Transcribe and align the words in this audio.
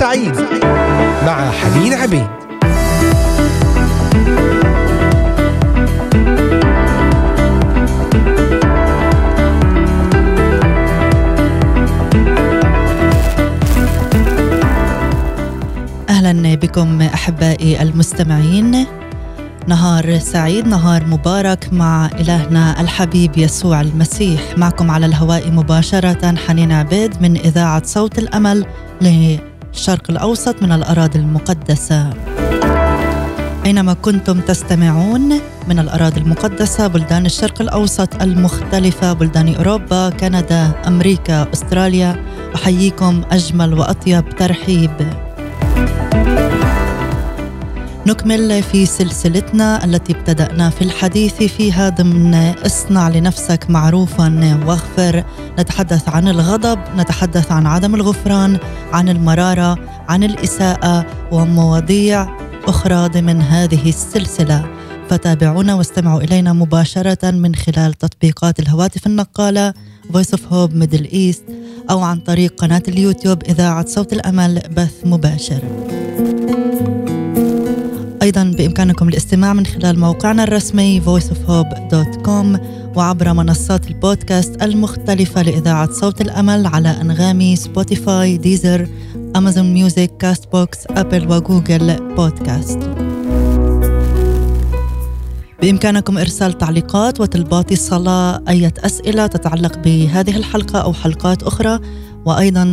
سعيد 0.00 0.34
مع 1.26 1.50
حنين 1.50 1.94
عبيد. 1.94 2.26
أهلا 16.08 16.54
بكم 16.54 17.02
أحبائي 17.02 17.82
المستمعين. 17.82 18.86
نهار 19.66 20.18
سعيد 20.18 20.66
نهار 20.66 21.04
مبارك 21.06 21.72
مع 21.72 22.06
إلهنا 22.06 22.80
الحبيب 22.80 23.38
يسوع 23.38 23.80
المسيح. 23.80 24.40
معكم 24.56 24.90
على 24.90 25.06
الهواء 25.06 25.50
مباشرة 25.50 26.34
حنين 26.36 26.72
عبيد 26.72 27.22
من 27.22 27.36
إذاعة 27.36 27.82
صوت 27.84 28.18
الأمل 28.18 28.66
للشرق 29.74 30.10
الأوسط 30.10 30.62
من 30.62 30.72
الأراضي 30.72 31.18
المقدسة. 31.18 32.10
أينما 33.66 33.92
كنتم 33.92 34.40
تستمعون 34.40 35.40
من 35.68 35.78
الأراضي 35.78 36.20
المقدسة 36.20 36.86
بلدان 36.86 37.26
الشرق 37.26 37.60
الأوسط 37.60 38.22
المختلفة 38.22 39.12
بلدان 39.12 39.54
أوروبا 39.54 40.10
كندا 40.10 40.72
أمريكا 40.86 41.52
أستراليا 41.52 42.24
أحييكم 42.54 43.22
أجمل 43.30 43.74
وأطيب 43.74 44.24
ترحيب. 44.36 44.90
نكمل 48.06 48.62
في 48.62 48.86
سلسلتنا 48.86 49.84
التي 49.84 50.12
ابتدأنا 50.12 50.70
في 50.70 50.82
الحديث 50.82 51.34
فيها 51.34 51.88
ضمن 51.88 52.34
اصنع 52.34 53.08
لنفسك 53.08 53.70
معروفا 53.70 54.58
واغفر. 54.66 55.24
نتحدث 55.58 56.08
عن 56.08 56.28
الغضب 56.28 56.78
نتحدث 56.96 57.52
عن 57.52 57.66
عدم 57.66 57.94
الغفران 57.94 58.58
عن 58.92 59.08
المرارة 59.08 59.78
عن 60.08 60.24
الإساءة 60.24 61.06
ومواضيع 61.32 62.36
أخرى 62.68 63.08
ضمن 63.08 63.42
هذه 63.42 63.88
السلسلة. 63.88 64.64
فتابعونا 65.10 65.74
واستمعوا 65.74 66.20
إلينا 66.20 66.52
مباشرة 66.52 67.30
من 67.30 67.54
خلال 67.54 67.94
تطبيقات 67.94 68.60
الهواتف 68.60 69.06
النقالة 69.06 69.74
Voice 70.12 70.32
of 70.36 70.40
Hope 70.50 70.72
Middle 70.82 71.12
East 71.12 71.42
أو 71.90 72.00
عن 72.00 72.18
طريق 72.18 72.54
قناة 72.60 72.82
اليوتيوب 72.88 73.42
إذاعة 73.42 73.86
صوت 73.86 74.12
الأمل 74.12 74.62
بث 74.76 74.94
مباشر. 75.04 75.60
أيضا 78.30 78.44
بإمكانكم 78.44 79.08
الاستماع 79.08 79.52
من 79.52 79.66
خلال 79.66 79.98
موقعنا 79.98 80.44
الرسمي 80.44 81.00
voiceofhope.com 81.00 82.60
وعبر 82.96 83.32
منصات 83.32 83.88
البودكاست 83.88 84.62
المختلفة 84.62 85.42
لإذاعة 85.42 85.92
صوت 85.92 86.20
الأمل 86.20 86.66
على 86.66 86.88
أنغامي 86.88 87.56
Spotify 87.56 88.36
Deezer 88.36 88.88
Amazon 89.36 89.72
Music 89.72 90.16
Castbox 90.18 90.52
Apple 90.52 90.78
و 90.90 91.32
Google 91.32 92.14
Podcast. 92.16 92.78
بإمكانكم 95.62 96.18
إرسال 96.18 96.58
تعليقات 96.58 97.20
وطلبات 97.20 97.72
الصلاة 97.72 98.42
أي 98.48 98.72
أسئلة 98.78 99.26
تتعلق 99.26 99.78
بهذه 99.78 100.36
الحلقة 100.36 100.78
أو 100.78 100.92
حلقات 100.92 101.42
أخرى 101.42 101.80
وأيضا 102.24 102.64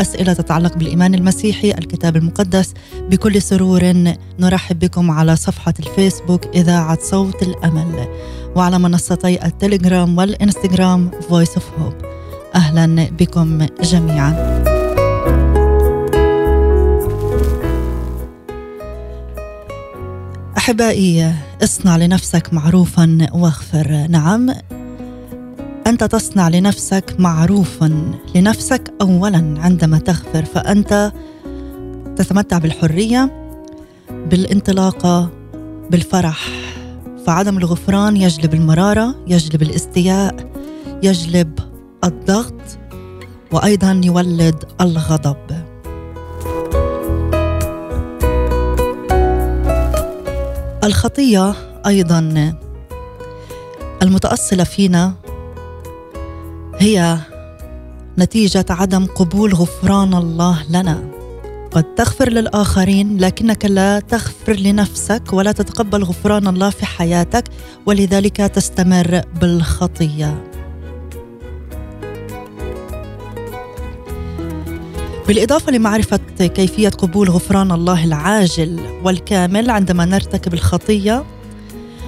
أسئلة 0.00 0.32
تتعلق 0.32 0.76
بالإيمان 0.76 1.14
المسيحي 1.14 1.70
الكتاب 1.70 2.16
المقدس. 2.16 2.74
بكل 3.10 3.42
سرور 3.42 3.92
نرحب 4.38 4.78
بكم 4.78 5.10
على 5.10 5.36
صفحة 5.36 5.74
الفيسبوك 5.80 6.46
إذاعة 6.46 6.98
صوت 7.02 7.42
الأمل 7.42 8.08
وعلى 8.56 8.78
منصتي 8.78 9.46
التليجرام 9.46 10.18
والإنستغرام 10.18 11.10
Voice 11.10 11.54
of 11.56 11.62
Hope. 11.80 12.04
أهلا 12.54 13.10
بكم 13.10 13.66
جميعا. 13.82 14.64
أحبائي 20.56 21.34
اصنع 21.62 21.96
لنفسك 21.96 22.52
معروفا 22.52 23.28
واغفر. 23.32 24.06
نعم 24.08 24.54
أنت 25.86 26.04
تصنع 26.04 26.48
لنفسك 26.48 27.16
معروفا 27.18 28.12
لنفسك 28.34 28.94
اولا 29.00 29.54
عندما 29.58 29.98
تغفر. 29.98 30.44
فأنت 30.44 31.12
تتمتع 32.16 32.58
بالحرية 32.58 33.50
بالانطلاقة 34.10 35.30
بالفرح. 35.90 36.48
فعدم 37.26 37.58
الغفران 37.58 38.16
يجلب 38.16 38.54
المرارة 38.54 39.14
يجلب 39.26 39.62
الاستياء 39.62 40.50
يجلب 41.02 41.58
الضغط 42.04 42.78
وأيضا 43.52 44.00
يولد 44.04 44.64
الغضب. 44.80 45.36
الخطية 50.84 51.54
أيضا 51.86 52.54
المتأصلة 54.02 54.64
فينا 54.64 55.23
هي 56.78 57.18
نتيجة 58.18 58.66
عدم 58.70 59.06
قبول 59.06 59.54
غفران 59.54 60.14
الله 60.14 60.64
لنا. 60.70 61.10
قد 61.72 61.94
تغفر 61.94 62.28
للآخرين 62.28 63.18
لكنك 63.18 63.64
لا 63.64 64.00
تغفر 64.00 64.52
لنفسك 64.52 65.22
ولا 65.32 65.52
تتقبل 65.52 66.04
غفران 66.04 66.46
الله 66.48 66.70
في 66.70 66.86
حياتك 66.86 67.44
ولذلك 67.86 68.36
تستمر 68.36 69.20
بالخطية. 69.40 70.44
بالإضافة 75.28 75.72
لمعرفة 75.72 76.16
كيفية 76.38 76.88
قبول 76.88 77.30
غفران 77.30 77.72
الله 77.72 78.04
العاجل 78.04 78.80
والكامل 79.04 79.70
عندما 79.70 80.04
نرتكب 80.04 80.54
الخطية 80.54 81.24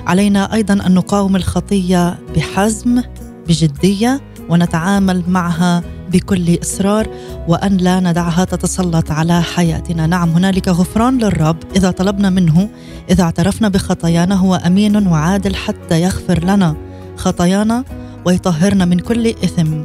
علينا 0.07 0.55
أيضا 0.55 0.87
أن 0.87 0.95
نقاوم 0.95 1.37
الخطية 1.37 2.19
بحزم 2.37 3.03
بجدية 3.49 4.21
ونتعامل 4.49 5.23
معها 5.29 5.83
بكل 6.13 6.59
إصرار 6.63 7.09
وأن 7.49 7.77
لا 7.77 8.01
ندعها 8.01 8.45
تتسلط 8.45 9.11
على 9.11 9.43
حياتنا، 9.43 10.07
نعم 10.07 10.31
هنالك 10.31 10.69
غفران 10.69 11.19
للرب. 11.19 11.57
إذا 11.77 11.91
طلبنا 11.91 12.31
منه، 12.31 12.69
إذا 13.11 13.23
اعترفنا 13.23 13.69
بخطايانا 13.69 14.35
هو 14.35 14.55
أمين 14.55 15.07
وعادل 15.07 15.55
حتى 15.55 16.03
يغفر 16.03 16.45
لنا 16.45 16.77
خطايانا 17.17 17.85
ويطهرنا 18.25 18.85
من 18.85 18.99
كل 18.99 19.27
إثم. 19.27 19.83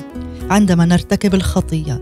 عندما 0.49 0.85
نرتكب 0.85 1.35
الخطية، 1.35 2.01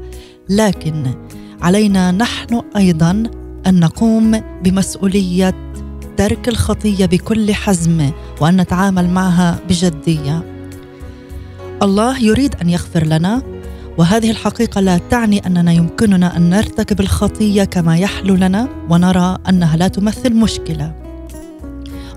لكن 0.49 1.13
علينا 1.61 2.11
نحن 2.11 2.61
أيضا 2.77 3.23
أن 3.67 3.79
نقوم 3.79 4.41
بمسؤولية 4.63 5.73
ترك 6.17 6.49
الخطية 6.49 7.05
بكل 7.05 7.53
حزم 7.53 8.11
وأن 8.41 8.61
نتعامل 8.61 9.09
معها 9.09 9.59
بجدية. 9.69 10.58
الله 11.83 12.23
يريد 12.23 12.55
أن 12.61 12.69
يغفر 12.69 13.05
لنا 13.05 13.41
وهذه 13.97 14.31
الحقيقة 14.31 14.81
لا 14.81 14.97
تعني 14.97 15.47
أننا 15.47 15.71
يمكننا 15.71 16.37
أن 16.37 16.49
نرتكب 16.49 16.99
الخطية 16.99 17.63
كما 17.63 17.97
يحلو 17.97 18.35
لنا 18.35 18.67
ونرى 18.89 19.37
أنها 19.49 19.77
لا 19.77 19.87
تمثل 19.87 20.33
مشكلة. 20.33 20.95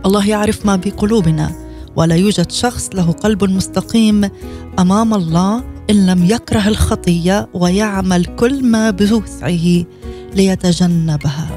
الله 0.06 0.28
يعرف 0.28 0.67
ما 0.67 0.77
بقلوبنا 0.77 1.53
ولا 1.97 2.15
يوجد 2.15 2.50
شخص 2.50 2.91
له 2.95 3.12
قلب 3.12 3.45
مستقيم 3.45 4.31
أمام 4.78 5.15
الله 5.15 5.65
إن 5.91 6.06
لم 6.06 6.25
يكره 6.25 6.69
الخطية 6.69 7.49
ويعمل 7.55 8.25
كل 8.25 8.65
ما 8.65 8.91
بوسعه 8.91 9.84
ليتجنبها. 10.34 11.49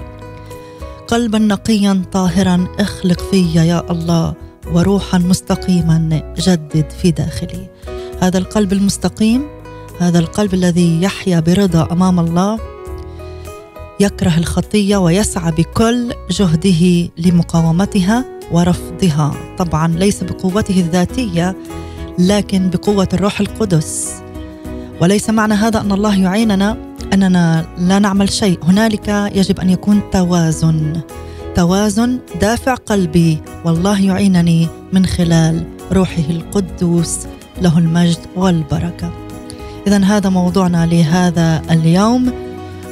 قلبا 1.07 1.39
نقيا 1.39 2.01
طاهرا 2.11 2.67
اخلق 2.79 3.21
في 3.31 3.55
يا 3.55 3.91
الله 3.91 4.33
وروحا 4.71 5.17
مستقيما 5.17 6.33
جدد 6.37 6.89
في 7.01 7.11
داخلي. 7.11 7.69
هذا 8.21 8.37
القلب 8.37 8.73
المستقيم 8.73 9.47
هذا 9.99 10.19
القلب 10.19 10.53
الذي 10.53 11.01
يحيا 11.01 11.39
برضا 11.39 11.87
أمام 11.91 12.19
الله 12.19 12.59
يكره 13.99 14.37
الخطية 14.37 14.97
ويسعى 14.97 15.51
بكل 15.51 16.13
جهده 16.31 17.09
لمقاومتها 17.17 18.25
ورفضها. 18.51 19.33
طبعا 19.57 19.87
ليس 19.87 20.23
بقوته 20.23 20.79
الذاتية 20.79 21.55
لكن 22.19 22.69
بقوة 22.69 23.09
الروح 23.13 23.39
القدس. 23.39 24.13
وليس 25.01 25.29
معنى 25.29 25.53
هذا 25.53 25.81
أن 25.81 25.91
الله 25.91 26.21
يعيننا 26.21 26.77
أننا 27.13 27.65
لا 27.77 27.99
نعمل 27.99 28.29
شيء. 28.29 28.59
هنالك 28.63 29.07
يجب 29.35 29.59
أن 29.59 29.69
يكون 29.69 30.01
توازن 30.11 31.01
توازن 31.55 32.19
دافع 32.41 32.73
قلبي. 32.73 33.41
والله 33.65 34.01
يعينني 34.01 34.67
من 34.93 35.05
خلال 35.05 35.63
روحه 35.91 36.23
القدوس. 36.29 37.17
له 37.61 37.77
المجد 37.77 38.17
والبركة. 38.35 39.11
اذا 39.87 40.03
هذا 40.03 40.29
موضوعنا 40.29 40.85
لهذا 40.85 41.61
اليوم 41.71 42.31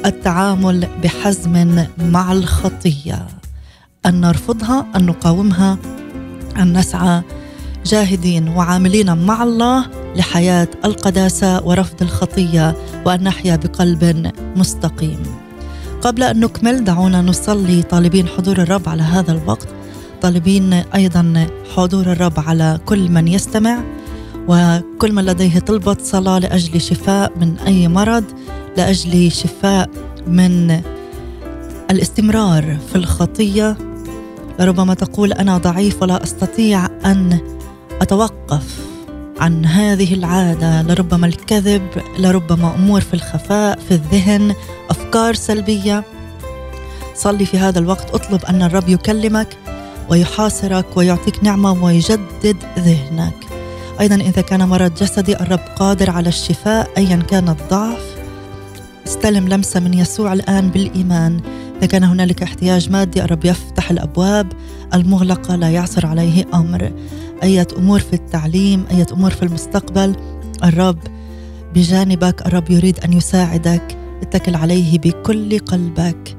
التعامل 0.06 0.88
بحزم 1.02 1.84
مع 1.98 2.32
الخطية. 2.32 3.26
أن 4.06 4.20
نرفضها، 4.20 4.86
أن 4.96 5.06
نقاومها، 5.06 5.78
أن 6.56 6.78
نسعى 6.78 7.22
جاهدين 7.86 8.48
وعاملين 8.48 9.18
مع 9.26 9.42
الله 9.42 9.86
لحياة 10.16 10.68
القداسة 10.84 11.66
ورفض 11.66 12.02
الخطية 12.02 12.76
وأن 13.06 13.22
نحيا 13.22 13.56
بقلب 13.56 14.32
مستقيم. 14.56 15.22
قبل 16.02 16.22
أن 16.22 16.40
نكمل 16.40 16.84
دعونا 16.84 17.22
نصلي 17.22 17.82
طالبين 17.82 18.28
حضور 18.28 18.58
الرب 18.58 18.88
على 18.88 19.02
هذا 19.02 19.32
الوقت 19.32 19.68
طالبين 20.22 20.72
أيضا 20.72 21.46
حضور 21.76 22.12
الرب 22.12 22.40
على 22.40 22.78
كل 22.86 23.10
من 23.10 23.28
يستمع 23.28 23.80
وكل 24.48 25.12
من 25.12 25.24
لديه 25.24 25.58
طلبة 25.58 25.96
صلاة 26.02 26.38
لأجل 26.38 26.80
شفاء 26.80 27.32
من 27.38 27.58
أي 27.58 27.88
مرض 27.88 28.24
لأجل 28.76 29.32
شفاء 29.32 29.90
من 30.26 30.80
الاستمرار 31.90 32.76
في 32.92 32.96
الخطية. 32.96 33.76
لربما 34.60 34.94
تقول 34.94 35.32
أنا 35.32 35.58
ضعيف 35.58 36.02
ولا 36.02 36.22
أستطيع 36.22 36.86
أن 36.86 37.38
أتوقف 38.02 38.80
عن 39.40 39.66
هذه 39.66 40.14
العادة. 40.14 40.82
لربما 40.82 41.26
الكذب 41.26 41.82
لربما 42.18 42.74
أمور 42.74 43.00
في 43.00 43.14
الخفاء 43.14 43.78
في 43.88 43.94
الذهن 43.94 44.54
أفكار 44.90 45.34
سلبية. 45.34 46.04
صلي 47.14 47.46
في 47.46 47.58
هذا 47.58 47.78
الوقت 47.78 48.10
اطلب 48.10 48.44
أن 48.44 48.62
الرب 48.62 48.88
يكلمك 48.88 49.56
ويحاصرك 50.08 50.96
ويعطيك 50.96 51.44
نعمة 51.44 51.84
ويجدد 51.84 52.56
ذهنك. 52.78 53.43
أيضا 54.00 54.14
إذا 54.14 54.42
كان 54.42 54.68
مرض 54.68 54.94
جسدي 54.94 55.36
الرب 55.36 55.60
قادر 55.76 56.10
على 56.10 56.28
الشفاء 56.28 56.90
أيا 56.96 57.16
كان 57.16 57.48
الضعف. 57.48 58.16
استلم 59.06 59.48
لمسة 59.48 59.80
من 59.80 59.94
يسوع 59.94 60.32
الآن 60.32 60.70
بالإيمان. 60.70 61.40
إذا 61.78 61.86
كان 61.86 62.04
هنالك 62.04 62.42
احتياج 62.42 62.90
مادي 62.90 63.24
الرب 63.24 63.44
يفتح 63.44 63.90
الأبواب 63.90 64.52
المغلقة 64.94 65.56
لا 65.56 65.70
يعثر 65.70 66.06
عليه 66.06 66.44
أمر. 66.54 66.92
أية 67.42 67.66
أمور 67.78 68.00
في 68.00 68.12
التعليم 68.12 68.84
أية 68.90 69.06
أمور 69.12 69.30
في 69.30 69.42
المستقبل. 69.42 70.16
الرب 70.64 70.98
بجانبك 71.74 72.46
الرب 72.46 72.70
يريد 72.70 72.98
أن 72.98 73.12
يساعدك. 73.12 73.98
اتكل 74.22 74.54
عليه 74.54 74.98
بكل 74.98 75.58
قلبك. 75.58 76.36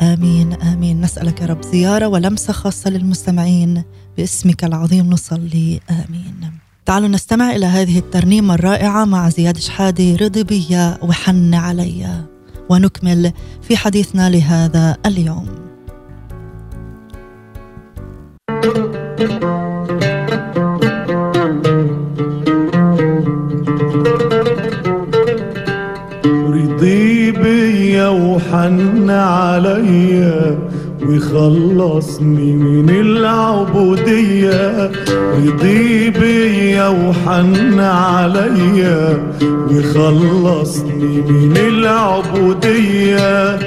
آمين 0.00 0.52
آمين. 0.52 1.00
نسألك 1.00 1.40
يا 1.40 1.46
رب 1.46 1.62
زيارة 1.62 2.06
ولمسة 2.06 2.52
خاصة 2.52 2.90
للمستمعين. 2.90 3.84
باسمك 4.16 4.64
العظيم 4.64 5.10
نصلي 5.10 5.80
آمين. 5.90 6.52
تعالوا 6.92 7.08
نستمع 7.08 7.50
إلى 7.50 7.66
هذه 7.66 7.98
الترنيمة 7.98 8.54
الرائعة 8.54 9.04
مع 9.04 9.28
زياد 9.28 9.58
شحادي 9.58 10.16
رضي 10.16 10.44
بيا 10.44 10.98
وحن 11.02 11.54
عليا. 11.54 12.24
ونكمل 12.68 13.32
في 13.62 13.76
حديثنا 13.76 14.30
لهذا 14.30 14.96
اليوم. 15.06 15.48
رضي 26.26 27.32
بيا 27.32 28.08
وحن 28.08 29.10
عليا. 29.10 30.71
ويخلصني 31.08 32.52
من 32.52 32.90
العبودية 32.90 34.90
رضي 35.36 36.10
بيا 36.10 36.88
وحن 36.88 37.80
عليا 37.80 39.22
ويخلصني 39.68 41.22
من 41.28 41.56
العبودية 41.56 43.58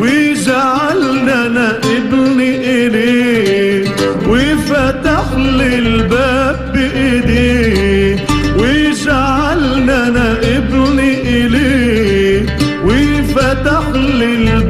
ويجعلنا 0.00 1.46
أنا 1.46 1.78
ابني 1.78 2.56
اليه 2.86 3.84
وفتح 4.28 5.24
لي 5.36 5.78
الباب 5.78 6.72
بايديه 6.74 8.16
ويجعلنا 8.58 10.08
أنا 10.08 10.36
ابني 10.56 11.20
اليه 11.46 12.46
وفتح 12.84 13.82
لي 13.94 14.34
الباب 14.34 14.63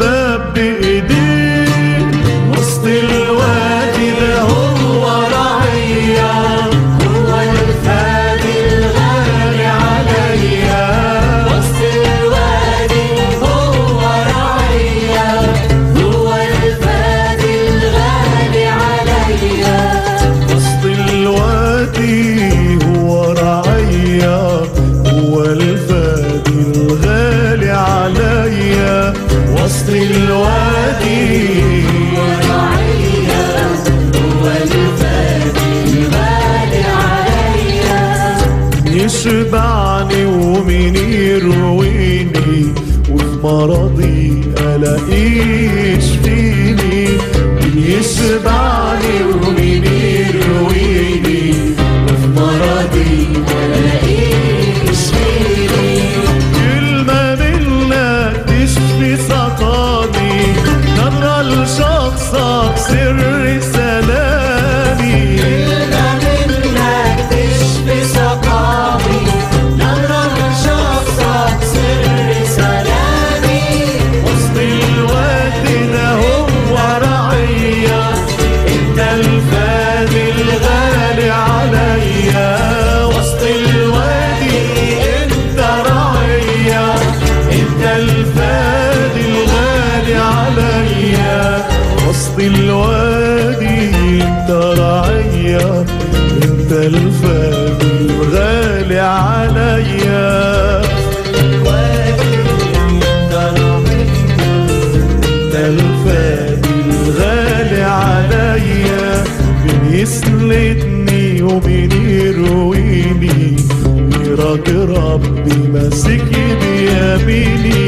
يسندني 111.55 111.65
ومين 111.67 111.93
يرويني. 111.93 113.57
ويراك 113.87 114.69
ربي 114.69 115.69
ماسك 115.73 116.25
بيميني. 116.61 117.84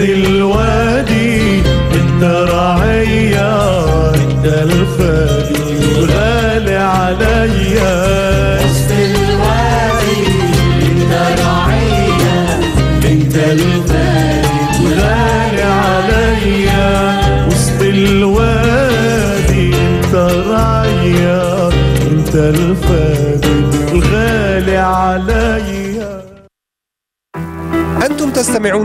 وسط 0.00 0.99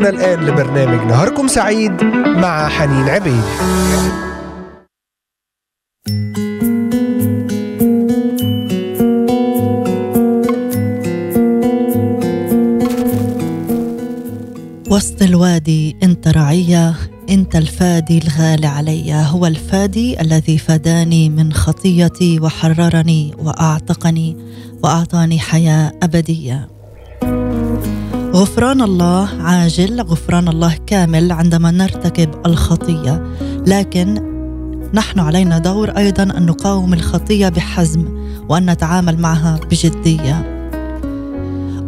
الآن 0.09 0.45
لبرنامج 0.45 1.07
نهاركم 1.07 1.47
سعيد 1.47 2.03
مع 2.25 2.67
حنين 2.69 3.09
عبيد. 3.09 3.43
وسط 14.89 15.21
الوادي 15.21 15.95
انت 16.03 16.27
رعية 16.27 16.95
انت 17.29 17.55
الفادي 17.55 18.17
الغالي 18.17 18.67
علي. 18.67 19.13
هو 19.13 19.45
الفادي 19.45 20.21
الذي 20.21 20.57
فداني 20.57 21.29
من 21.29 21.53
خطيتي 21.53 22.39
وحررني 22.39 23.35
وأعتقني 23.37 24.37
وأعطاني 24.83 25.39
حياة 25.39 25.91
أبدية. 26.03 26.74
غفران 28.35 28.81
الله 28.81 29.29
عاجل 29.39 30.01
غفران 30.01 30.47
الله 30.47 30.77
كامل 30.87 31.31
عندما 31.31 31.71
نرتكب 31.71 32.29
الخطية. 32.45 33.23
لكن 33.67 34.21
نحن 34.93 35.19
علينا 35.19 35.57
دور 35.57 35.89
أيضا 35.89 36.23
أن 36.23 36.45
نقاوم 36.45 36.93
الخطية 36.93 37.49
بحزم 37.49 38.05
وأن 38.49 38.69
نتعامل 38.69 39.19
معها 39.19 39.59
بجدية. 39.71 40.61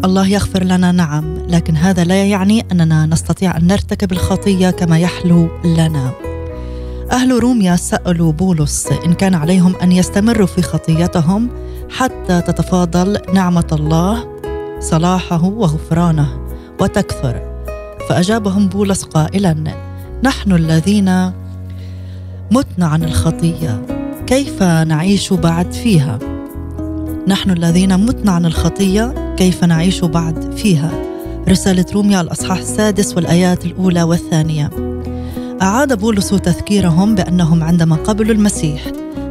الله 0.06 0.28
يغفر 0.28 0.64
لنا 0.64 0.92
نعم 0.92 1.38
لكن 1.50 1.76
هذا 1.76 2.04
لا 2.04 2.26
يعني 2.26 2.66
أننا 2.72 3.06
نستطيع 3.06 3.58
أن 3.58 3.68
نرتكب 3.68 4.12
الخطية 4.12 4.70
كما 4.70 5.00
يحلو 5.00 5.50
لنا. 5.66 6.12
أهل 7.12 7.40
روميا 7.40 7.76
سألوا 7.76 8.32
بولس 8.32 8.88
إن 9.06 9.14
كان 9.14 9.36
عليهم 9.36 9.76
أن 9.76 9.92
يستمروا 9.92 10.48
في 10.48 10.62
خطيتهم 10.62 11.50
حتى 11.90 12.42
تتفاضل 12.42 13.18
نعمة 13.34 13.68
الله 13.72 14.37
صلاحه 14.80 15.46
وغفرانه 15.46 16.28
وتكثر. 16.82 17.42
فأجابهم 18.10 18.68
بولس 18.68 19.04
قائلا 19.04 19.56
نحن 20.24 20.52
الذين 20.52 21.32
متنا 22.52 22.86
عن 22.86 23.04
الخطية 23.04 23.86
كيف 24.28 24.64
نعيش 24.64 25.34
بعد 25.34 25.72
فيها؟ 25.72 26.20
نحن 27.28 27.52
الذين 27.52 28.06
متنا 28.06 28.32
عن 28.32 28.46
الخطية 28.46 29.36
كيف 29.38 29.64
نعيش 29.64 30.04
بعد 30.04 30.54
فيها؟ 30.54 30.92
رسالة 31.50 31.86
روميا 31.94 32.22
الأصحاح 32.22 32.58
السادس 32.58 33.16
والآيات 33.16 33.66
الأولى 33.66 34.04
والثانية. 34.04 34.70
أعاد 35.62 36.00
بولس 36.00 36.30
تذكيرهم 36.30 37.16
بأنهم 37.16 37.64
عندما 37.64 37.96
قبلوا 37.96 38.36
المسيح 38.36 38.82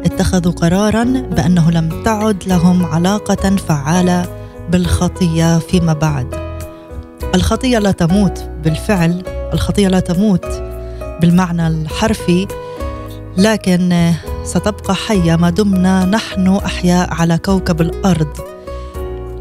اتخذوا 0.05 0.53
قرارا 0.53 1.05
بأنه 1.05 1.71
لم 1.71 2.03
تعد 2.05 2.45
لهم 2.47 2.87
علاقة 2.87 3.57
فعالة 3.57 4.36
بالخطية 4.71 5.59
فيما 5.59 5.93
بعد. 5.93 6.35
الخطية 7.35 7.79
لا 7.79 7.91
تموت 7.91 8.51
بالفعل 8.65 9.23
الخطية 9.53 9.89
لا 9.89 10.01
تموت 10.01 10.47
بالمعنى 11.21 11.67
الحرفي 11.67 12.47
لكن 13.37 14.13
ستبقى 14.45 14.95
حية 14.95 15.37
ما 15.37 15.51
دمنا 15.51 16.05
نحن 16.05 16.49
أحياء 16.49 17.15
على 17.15 17.39
كوكب 17.39 17.81
الأرض. 17.81 18.37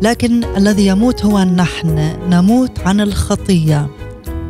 لكن 0.01 0.43
الذي 0.57 0.87
يموت 0.87 1.25
هو 1.25 1.43
نحن 1.43 2.17
نموت 2.29 2.79
عن 2.85 3.01
الخطية 3.01 3.87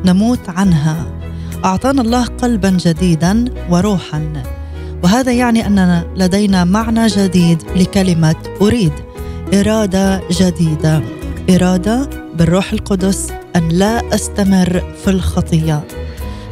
نموت 0.06 0.50
عنها. 0.50 1.06
أعطانا 1.66 2.02
الله 2.02 2.26
قلبا 2.26 2.70
جديدا 2.70 3.46
وروحا. 3.70 4.44
وهذا 5.04 5.32
يعني 5.32 5.68
أننا 5.68 6.08
لدينا 6.16 6.64
معنى 6.64 7.08
جديد 7.08 7.64
لكلمة 7.76 8.36
أريد. 8.62 8.94
إرادة 9.54 10.22
جديدة. 10.32 11.02
إرادة 11.50 12.10
بالروح 12.36 12.74
القدس 12.74 13.32
أن 13.56 13.70
لا 13.70 14.16
أستمر 14.16 14.84
في 15.04 15.10
الخطية. 15.10 15.88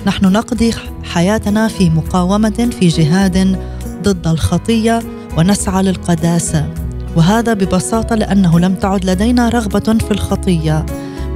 نحن 0.06 0.26
نقضي 0.26 0.72
حياتنا 1.04 1.68
في 1.68 1.90
مقاومة 1.90 2.70
في 2.80 2.88
جهاد 2.88 3.58
ضد 4.04 4.28
الخطية 4.28 5.00
ونسعى 5.38 5.84
للقداسة. 5.84 6.70
وهذا 7.16 7.54
ببساطة 7.54 8.16
لأنه 8.16 8.60
لم 8.60 8.76
تعد 8.76 9.06
لدينا 9.06 9.50
رغبة 9.50 9.98
في 10.00 10.12
الخطية. 10.12 10.86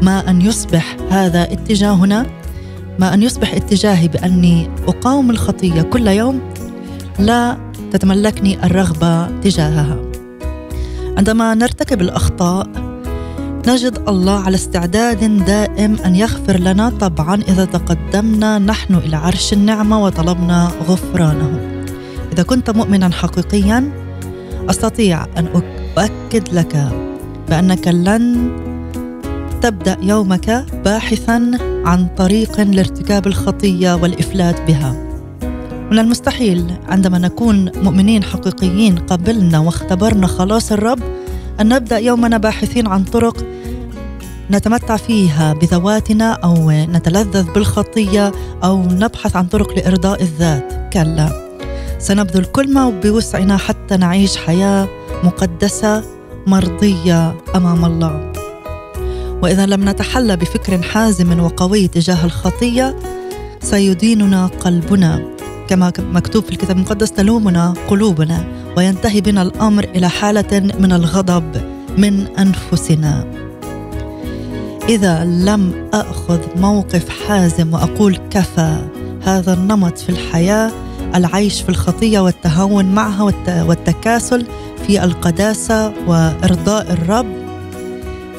ما 0.02 0.30
أن 0.30 0.42
يصبح 0.42 0.98
هذا 1.10 1.44
اتجاهنا؟ 1.44 2.26
ما 3.00 3.14
أن 3.14 3.24
يصبح 3.24 3.54
اتجاهي 3.54 4.08
بأني 4.08 4.70
أقاوم 4.88 5.30
الخطية 5.30 5.82
كل 5.82 6.08
يوم؟ 6.08 6.40
لا 7.20 7.58
تتملكني 7.92 8.66
الرغبة 8.66 9.40
تجاهها. 9.40 10.07
عندما 11.17 11.53
نرتكب 11.53 12.01
الأخطاء 12.01 12.67
نجد 13.67 14.00
الله 14.07 14.39
على 14.43 14.55
استعداد 14.55 15.45
دائم 15.45 15.95
أن 16.05 16.15
يغفر 16.15 16.59
لنا 16.59 16.89
طبعا 16.89 17.41
إذا 17.47 17.65
تقدمنا 17.65 18.59
نحن 18.59 18.95
إلى 18.95 19.15
عرش 19.15 19.53
النعمة 19.53 20.03
وطلبنا 20.03 20.71
غفرانه. 20.88 21.83
إذا 22.33 22.43
كنت 22.43 22.69
مؤمنا 22.69 23.09
حقيقيا 23.09 23.91
أستطيع 24.69 25.24
أن 25.38 25.47
أؤكد 25.97 26.53
لك 26.53 26.88
بأنك 27.50 27.88
لن 27.88 28.51
تبدأ 29.62 29.97
يومك 30.01 30.65
باحثا 30.86 31.51
عن 31.86 32.07
طريق 32.17 32.62
لارتكاب 32.62 33.27
الخطية 33.27 33.93
والإفلات 33.93 34.62
بها. 34.67 35.07
من 35.91 36.00
المستحيل 36.00 36.74
عندما 36.88 37.17
نكون 37.17 37.72
مؤمنين 37.75 38.24
حقيقيين 38.24 38.98
قبلنا 38.98 39.60
واختبرنا 39.60 40.27
خلاص 40.27 40.72
الرب 40.72 41.00
أن 41.62 41.70
نبدأ 41.70 41.98
يومنا 41.98 42.38
باحثين 42.38 42.88
عن 42.88 43.03
طرق 43.03 43.46
نتمتع 44.51 44.98
فيها 44.98 45.53
بذواتنا 45.53 46.32
أو 46.32 46.72
نتلذذ 46.72 47.53
بالخطية 47.53 48.32
أو 48.63 48.84
نبحث 48.84 49.36
عن 49.36 49.46
طرق 49.46 49.77
لإرضاء 49.77 50.22
الذات. 50.22 50.89
كلا 50.94 51.48
سنبذل 52.00 52.46
كل 52.46 52.74
ما 52.74 52.89
بوسعنا 52.89 53.58
حتى 53.58 53.98
نعيش 53.98 54.38
حياة 54.38 54.88
مقدسة 55.24 56.03
مرضية 56.48 57.36
أمام 57.56 57.86
الله. 57.86 58.32
وإذا 59.41 59.65
لم 59.65 59.89
نتحلى 59.89 60.36
بفكر 60.36 60.82
حازم 60.82 61.39
وقوي 61.39 61.88
تجاه 61.88 62.25
الخطية 62.25 62.96
سيديننا 63.62 64.48
قلبنا. 64.48 65.37
كما 65.67 65.93
مكتوب 66.00 66.43
في 66.43 66.51
الكتاب 66.51 66.77
المقدس 66.77 67.12
تلومنا 67.12 67.74
قلوبنا 67.89 68.43
وينتهي 68.77 69.21
بنا 69.21 69.41
الأمر 69.41 69.83
إلى 69.83 70.09
حالة 70.09 70.59
من 70.79 70.91
الغضب 70.91 71.62
من 71.97 72.27
أنفسنا. 72.27 73.25
إذا 74.89 75.25
لم 75.25 75.89
أخذ 75.93 76.39
موقف 76.55 77.09
حازم 77.09 77.74
وأقول 77.74 78.19
كفى 78.29 78.77
هذا 79.24 79.53
النمط 79.53 79.97
في 79.97 80.09
الحياة 80.09 80.71
العيش 81.15 81.62
في 81.62 81.69
الخطية 81.69 82.19
والتهاون 82.19 82.86
معها 82.86 83.24
والتكاسل 83.47 84.45
في 84.88 85.03
القداسة 85.03 85.93
وإرضاء 86.07 86.93
الرب 86.93 87.25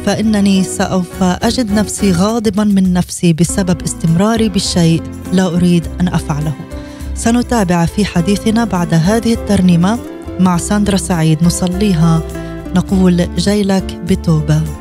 فإنني 0.06 0.64
سوف 0.64 1.22
أجد 1.22 1.72
نفسي 1.72 2.12
غاضبا 2.12 2.64
من 2.64 2.92
نفسي 2.92 3.32
بسبب 3.32 3.82
استمراري 3.82 4.48
بالشيء 4.48 5.02
لا 5.32 5.46
أريد 5.46 5.86
أن 6.00 6.08
أفعله. 6.08 6.67
سنتابع 7.18 7.86
في 7.86 8.04
حديثنا 8.04 8.64
بعد 8.64 8.94
هذه 8.94 9.32
الترنيمة 9.34 9.98
مع 10.40 10.56
ساندرا 10.56 10.96
سعيد 10.96 11.44
نصليها. 11.44 12.22
نقول 12.74 13.34
جيلك 13.36 14.00
بتوبة. 14.08 14.77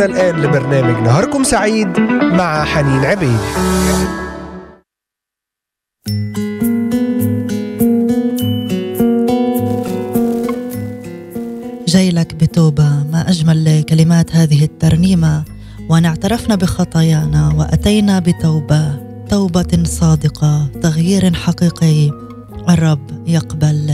تستمعون 0.00 0.20
الآن 0.20 0.42
لبرنامج 0.42 1.02
نهاركم 1.02 1.44
سعيد 1.44 2.00
مع 2.32 2.64
حنين 2.64 3.04
عبيد. 3.04 3.40
جاي 11.88 12.10
لك 12.10 12.34
بتوبة. 12.34 13.04
ما 13.12 13.24
أجمل 13.28 13.82
كلمات 13.82 14.36
هذه 14.36 14.64
الترنيمة. 14.64 15.44
وأن 15.88 16.04
اعترفنا 16.04 16.54
بخطايانا 16.54 17.52
وأتينا 17.56 18.18
بتوبة. 18.18 18.96
توبة 19.28 19.84
صادقة 19.84 20.66
تغيير 20.82 21.34
حقيقي. 21.34 22.10
الرب 22.68 23.28
يقبل. 23.28 23.89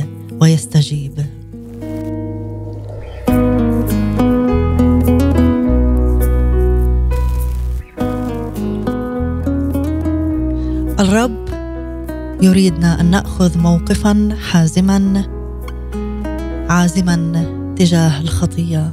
أن 13.00 13.10
نأخذ 13.10 13.58
موقفا 13.58 14.36
حازما 14.50 15.22
عازما 16.68 17.44
تجاه 17.78 18.20
الخطية. 18.20 18.92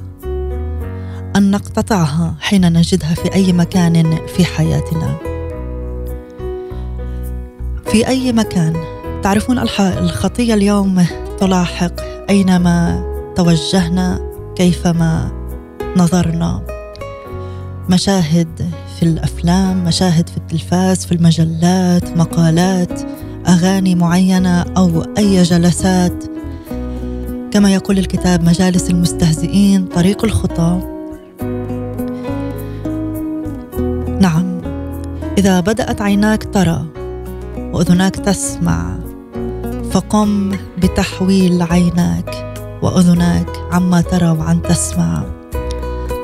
أن 1.36 1.52
نقتطعها 1.52 2.36
حين 2.40 2.74
نجدها 2.74 3.14
في 3.14 3.34
أي 3.34 3.54
مكان 3.54 4.18
في 4.28 4.46
حياتنا. 4.46 5.18
في 7.86 8.08
أي 8.08 8.34
مكان. 8.34 8.74
تعرفون 9.24 9.60
الخطية 9.80 10.54
اليوم 10.54 11.06
تلاحق 11.40 11.94
أينما 12.30 13.04
توجهنا 13.36 14.20
كيفما 14.56 15.32
نظرنا. 15.98 16.62
مشاهد 17.90 18.72
في 19.00 19.04
الأفلام 19.04 19.84
مشاهد 19.84 20.30
في 20.30 20.38
التلفاز 20.38 21.06
في 21.06 21.12
المجلات 21.12 22.18
مقالات. 22.18 23.02
أغاني 23.48 23.96
معينة 23.96 24.62
أو 24.78 25.06
أي 25.18 25.44
جلسات. 25.44 26.24
كما 27.52 27.74
يقول 27.74 28.00
الكتاب 28.00 28.44
مجالس 28.44 28.90
المستهزئين 28.90 29.86
طريق 29.86 30.26
الخطى. 30.26 30.80
نعم 34.20 34.62
إذا 35.38 35.60
بدأت 35.60 36.02
عيناك 36.02 36.44
ترى 36.54 36.86
وأذناك 37.58 38.16
تسمع 38.16 38.96
فقم 39.92 40.52
بتحويل 40.78 41.62
عيناك 41.62 42.56
وأذناك 42.82 43.50
عما 43.72 44.02
ترى 44.02 44.30
وعن 44.30 44.62
تسمع. 44.62 45.24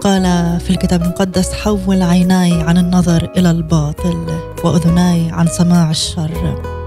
قال 0.01 0.23
في 0.59 0.69
الكتاب 0.69 1.01
المقدس 1.01 1.53
حول 1.53 2.01
عيناي 2.01 2.53
عن 2.53 2.77
النظر 2.77 3.31
إلى 3.37 3.51
الباطل 3.51 4.25
وأذناي 4.63 5.29
عن 5.31 5.47
سماع 5.47 5.89
الشر. 5.89 6.78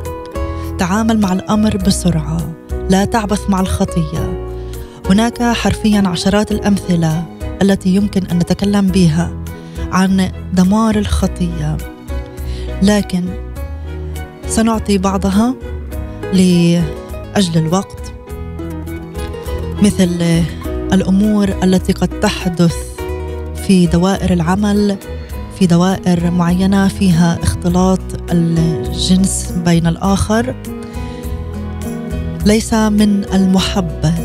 تعامل 0.82 1.20
مع 1.20 1.32
الأمر 1.32 1.76
بسرعة 1.76 2.54
لا 2.90 3.04
تعبث 3.04 3.50
مع 3.50 3.60
الخطية. 3.60 4.48
هناك 5.10 5.42
حرفيا 5.42 6.02
عشرات 6.06 6.52
الأمثلة 6.52 7.24
التي 7.62 7.94
يمكن 7.94 8.26
أن 8.26 8.38
نتكلم 8.38 8.86
بها 8.86 9.30
عن 9.92 10.32
دمار 10.52 10.96
الخطية. 10.96 11.76
لكن 12.82 13.24
سنعطي 14.46 14.98
بعضها 14.98 15.54
لأجل 16.32 17.56
الوقت. 17.56 18.12
مثل 19.82 20.42
الأمور 20.92 21.48
التي 21.62 21.92
قد 21.92 22.20
تحدث 22.20 22.74
في 23.66 23.86
دوائر 23.86 24.32
العمل 24.32 24.96
في 25.58 25.66
دوائر 25.66 26.30
معينة 26.30 26.88
فيها 26.88 27.38
اختلاط 27.42 28.00
الجنس 28.30 29.52
بين 29.64 29.86
الآخر. 29.86 30.54
ليس 32.46 32.74
من 32.74 33.24
المحبذ 33.34 34.20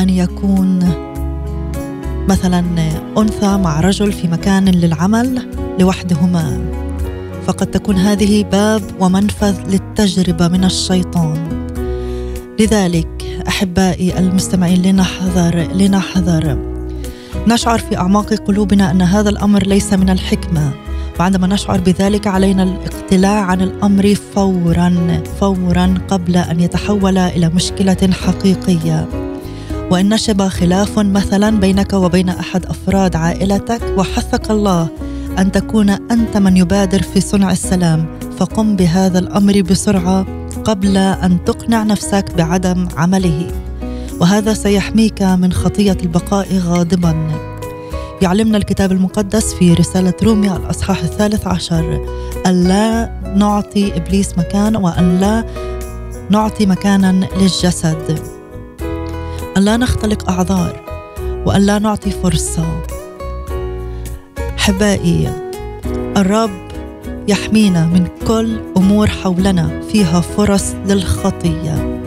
أن 0.00 0.08
يكون 0.10 0.78
مثلا 2.28 2.64
أنثى 3.18 3.56
مع 3.56 3.80
رجل 3.80 4.12
في 4.12 4.28
مكان 4.28 4.68
للعمل 4.68 5.48
لوحدهما. 5.78 6.60
فقد 7.46 7.66
تكون 7.66 7.96
هذه 7.96 8.44
باب 8.44 8.82
ومنفذ 9.00 9.54
للتجربة 9.68 10.48
من 10.48 10.64
الشيطان. 10.64 11.66
لذلك 12.60 13.42
أحبائي 13.48 14.18
المستمعين 14.18 14.82
لنحذر 14.82 15.72
لنحذر. 15.72 16.58
نشعر 17.46 17.78
في 17.78 17.96
أعماق 17.96 18.34
قلوبنا 18.34 18.90
أن 18.90 19.02
هذا 19.02 19.30
الأمر 19.30 19.66
ليس 19.66 19.92
من 19.92 20.10
الحكمة. 20.10 20.72
وعندما 21.20 21.46
نشعر 21.46 21.80
بذلك 21.80 22.26
علينا 22.26 22.62
الاقتلاع 22.62 23.40
عن 23.40 23.60
الأمر 23.60 24.14
فورا 24.14 25.22
فورا 25.40 25.94
قبل 26.08 26.36
أن 26.36 26.60
يتحول 26.60 27.18
إلى 27.18 27.48
مشكلة 27.48 28.10
حقيقية. 28.26 29.08
وإن 29.90 30.08
نشب 30.08 30.42
خلاف 30.42 30.98
مثلا 30.98 31.60
بينك 31.60 31.92
وبين 31.92 32.28
أحد 32.28 32.66
أفراد 32.66 33.16
عائلتك 33.16 33.80
وحثك 33.96 34.50
الله 34.50 34.88
أن 35.38 35.52
تكون 35.52 35.90
أنت 35.90 36.36
من 36.36 36.56
يبادر 36.56 37.02
في 37.02 37.20
صنع 37.20 37.52
السلام. 37.52 38.06
فقم 38.38 38.76
بهذا 38.76 39.18
الأمر 39.18 39.62
بسرعة 39.62 40.26
قبل 40.64 40.96
أن 40.96 41.44
تقنع 41.44 41.82
نفسك 41.82 42.24
بعدم 42.36 42.88
عمله. 42.96 43.50
وهذا 44.20 44.54
سيحميك 44.54 45.22
من 45.22 45.52
خطية 45.52 45.96
البقاء 46.02 46.58
غاضبا. 46.58 47.14
يعلمنا 48.24 48.58
الكتاب 48.58 48.92
المقدس 48.92 49.54
في 49.54 49.74
رسالة 49.74 50.14
روميا 50.22 50.56
الأصحاح 50.56 51.02
الثالث 51.02 51.46
عشر. 51.46 52.06
أن 52.46 52.64
لا 52.64 53.10
نعطي 53.36 53.96
إبليس 53.96 54.38
مكان 54.38 54.76
وأن 54.76 55.20
لا 55.20 55.44
نعطي 56.30 56.66
مكانا 56.66 57.26
للجسد. 57.36 58.18
أن 59.56 59.62
لا 59.62 59.76
نختلق 59.76 60.30
أعذار 60.30 60.80
وأن 61.46 61.60
لا 61.60 61.78
نعطي 61.78 62.10
فرصة. 62.10 62.82
أحبائي 64.58 65.32
الرب 66.16 66.50
يحمينا 67.28 67.86
من 67.86 68.06
كل 68.26 68.60
أمور 68.76 69.06
حولنا 69.06 69.80
فيها 69.92 70.20
فرص 70.20 70.74
للخطية. 70.86 72.00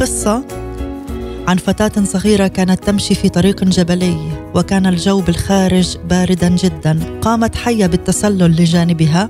قصة 0.00 0.42
عن 1.48 1.56
فتاة 1.56 2.04
صغيرة 2.04 2.46
كانت 2.46 2.84
تمشي 2.84 3.14
في 3.14 3.28
طريق 3.28 3.64
جبلي 3.64 4.16
وكان 4.54 4.86
الجو 4.86 5.20
بالخارج 5.20 5.96
باردا 6.10 6.48
جدا. 6.48 7.20
قامت 7.20 7.56
حية 7.56 7.86
بالتسلل 7.86 8.62
لجانبها 8.62 9.28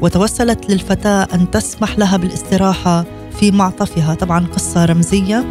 وتوسلت 0.00 0.70
للفتاة 0.70 1.28
أن 1.34 1.50
تسمح 1.50 1.98
لها 1.98 2.16
بالاستراحة 2.16 3.04
في 3.40 3.50
معطفها. 3.50 4.14
طبعا 4.14 4.46
قصة 4.46 4.84
رمزية 4.84 5.44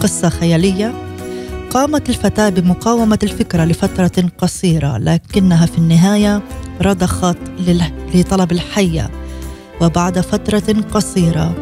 قصة 0.00 0.28
خيالية. 0.28 0.94
قامت 1.70 2.08
الفتاة 2.08 2.48
بمقاومة 2.48 3.18
الفكرة 3.22 3.64
لفترة 3.64 4.24
قصيرة 4.38 4.98
لكنها 4.98 5.66
في 5.66 5.78
النهاية 5.78 6.42
رضخت 6.82 7.38
لطلب 8.14 8.52
الحية. 8.52 9.10
وبعد 9.80 10.20
فترة 10.20 10.74
قصيرة 10.92 11.54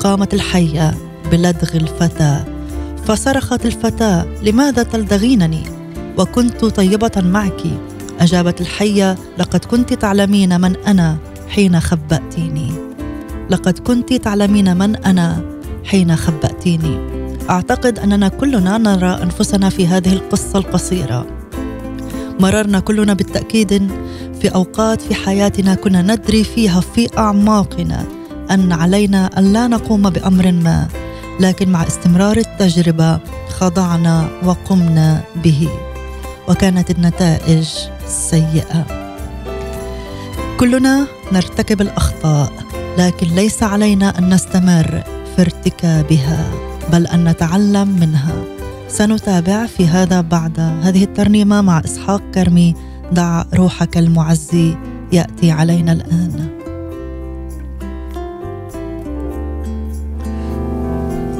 قامت 0.00 0.34
الحية 0.34 0.94
بلدغ 1.30 1.76
الفتاة. 1.76 2.53
فصرخت 3.06 3.66
الفتاة 3.66 4.26
لماذا 4.42 4.82
تلدغينني؟ 4.82 5.62
وكنت 6.18 6.64
طيبة 6.64 7.10
معك. 7.16 7.62
أجابت 8.20 8.60
الحية 8.60 9.16
لقد 9.38 9.64
كنت 9.64 9.92
تعلمين 9.92 10.60
من 10.60 10.76
أنا 10.76 11.16
حين 11.48 11.80
خبأتيني. 11.80 12.72
لقد 13.50 13.78
كنت 13.78 14.12
تعلمين 14.12 14.76
من 14.76 14.96
أنا 14.96 15.44
حين 15.84 16.16
خبأتيني. 16.16 16.98
أعتقد 17.50 17.98
أننا 17.98 18.28
كلنا 18.28 18.78
نرى 18.78 19.22
أنفسنا 19.22 19.68
في 19.68 19.86
هذه 19.86 20.12
القصة 20.12 20.58
القصيرة. 20.58 21.26
مررنا 22.40 22.80
كلنا 22.80 23.14
بالتأكيد 23.14 23.90
في 24.40 24.48
أوقات 24.48 25.00
في 25.00 25.14
حياتنا 25.14 25.74
كنا 25.74 26.02
ندري 26.02 26.44
فيها 26.44 26.80
في 26.80 27.18
أعماقنا 27.18 28.04
أن 28.50 28.72
علينا 28.72 29.38
أن 29.38 29.52
لا 29.52 29.68
نقوم 29.68 30.10
بأمر 30.10 30.52
ما. 30.52 30.88
لكن 31.40 31.72
مع 31.72 31.86
استمرار 31.86 32.36
التجربة 32.36 33.18
خضعنا 33.48 34.28
وقمنا 34.44 35.20
به 35.44 35.68
وكانت 36.48 36.90
النتائج 36.90 37.68
سيئة. 38.06 38.86
كلنا 40.60 41.06
نرتكب 41.32 41.80
الأخطاء 41.80 42.52
لكن 42.98 43.26
ليس 43.26 43.62
علينا 43.62 44.18
أن 44.18 44.34
نستمر 44.34 45.02
في 45.36 45.42
ارتكابها 45.42 46.50
بل 46.92 47.06
أن 47.06 47.28
نتعلم 47.28 47.88
منها. 47.88 48.34
سنتابع 48.88 49.66
في 49.66 49.86
هذا 49.86 50.20
بعد 50.20 50.60
هذه 50.60 51.04
الترنيمة 51.04 51.60
مع 51.60 51.80
إسحاق 51.84 52.22
كرمي. 52.34 52.74
دع 53.12 53.44
روحك 53.54 53.98
المعزي 53.98 54.76
يأتي 55.12 55.50
علينا 55.50 55.92
الآن. 55.92 56.63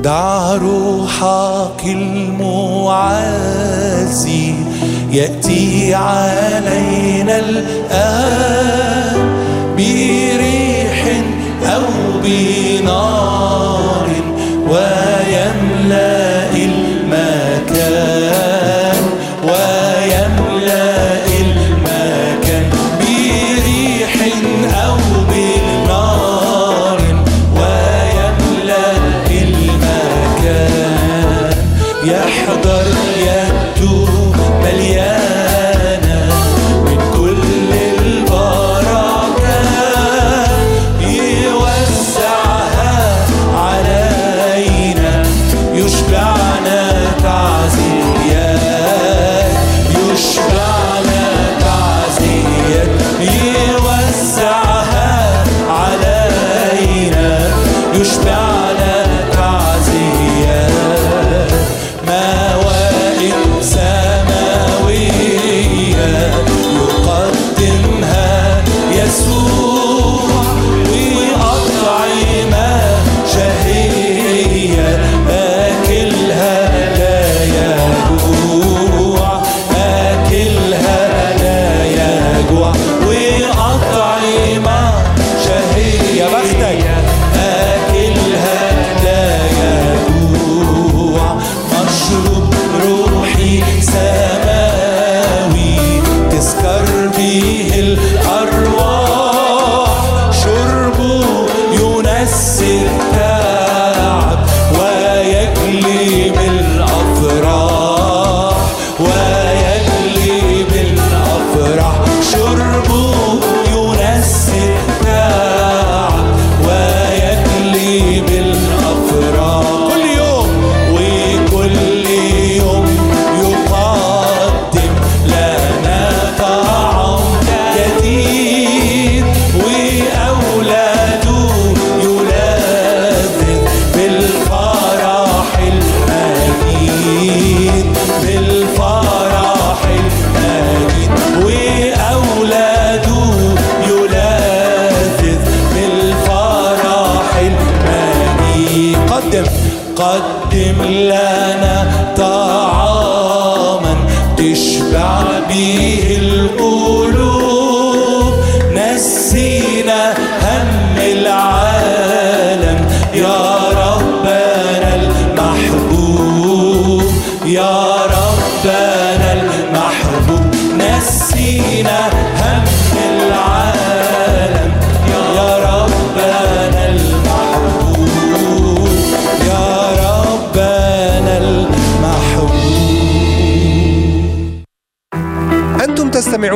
دع 0.05 0.55
روحك 0.55 1.85
المعزي 1.85 3.25
يأتي 5.13 5.95
علينا 5.95 7.39
الآن 7.39 9.17
بريح 9.77 11.23
أو 11.65 11.83
بنار 12.25 14.09
ويملأ 14.69 16.24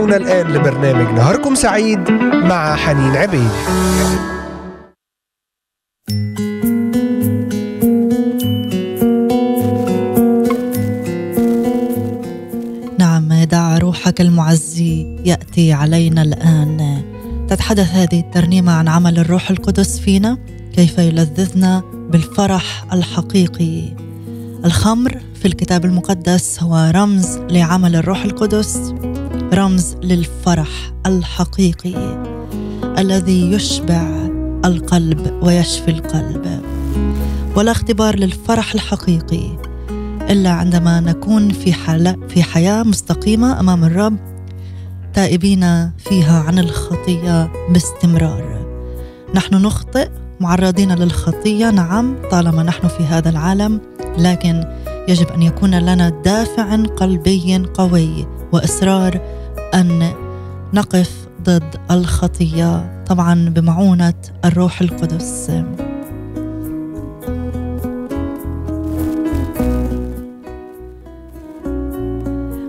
تستمعون 0.09 0.27
الآن 0.27 0.53
لبرنامج 0.53 1.15
نهاركم 1.15 1.55
سعيد 1.55 2.11
مع 2.33 2.77
حنين 2.77 3.17
عبيد. 3.17 3.51
نعم 12.99 13.45
دع 13.45 13.79
روحك 13.79 14.21
المعزي 14.21 15.17
يأتي 15.25 15.73
علينا 15.73 16.23
الآن. 16.23 17.03
تتحدث 17.49 17.95
هذه 17.95 18.21
الترنيمة 18.21 18.73
عن 18.73 18.89
عمل 18.89 19.19
الروح 19.19 19.51
القدس 19.51 19.99
فينا 19.99 20.39
كيف 20.75 20.99
يلذذنا 20.99 21.83
بالفرح 22.11 22.87
الحقيقي. 22.93 23.83
الخمر 24.65 25.19
في 25.35 25.49
الكتاب 25.49 25.85
المقدس 25.85 26.63
هو 26.63 26.93
رمز 26.95 27.39
لعمل 27.39 27.97
الروح 27.97 28.25
القدس. 28.25 28.95
رمز 29.55 29.97
للفرح 30.03 30.69
الحقيقي 31.07 32.25
الذي 32.99 33.53
يشبع 33.53 34.29
القلب 34.65 35.39
ويشفي 35.43 35.91
القلب. 35.91 36.61
ولا 37.57 37.71
اختبار 37.71 38.17
للفرح 38.17 38.75
الحقيقي 38.75 39.59
إلا 40.31 40.51
عندما 40.51 41.01
نكون 41.01 41.49
في 41.49 41.73
حالة 41.73 42.17
في 42.29 42.43
حياة 42.43 42.83
مستقيمة 42.83 43.61
أمام 43.61 43.85
الرب 43.85 44.17
تائبين 45.15 45.91
فيها 45.99 46.43
عن 46.43 46.59
الخطية 46.59 47.53
باستمرار. 47.71 48.67
نحن 49.35 49.55
نخطئ 49.55 50.09
معرضين 50.41 50.93
للخطية 50.93 51.71
نعم 51.71 52.17
طالما 52.31 52.63
نحن 52.63 52.89
في 52.89 53.03
هذا 53.03 53.31
العالم 53.31 53.81
لكن 54.19 54.65
يجب 55.09 55.27
أن 55.29 55.43
يكون 55.43 55.75
لنا 55.75 56.09
دافع 56.09 56.77
قلبي 56.77 57.65
قوي 57.75 58.27
وإصرار 58.53 59.38
أن 59.75 60.13
نقف 60.75 61.29
ضد 61.43 61.77
الخطية 61.91 63.05
طبعا 63.07 63.49
بمعونة 63.49 64.15
الروح 64.45 64.81
القدس. 64.81 65.51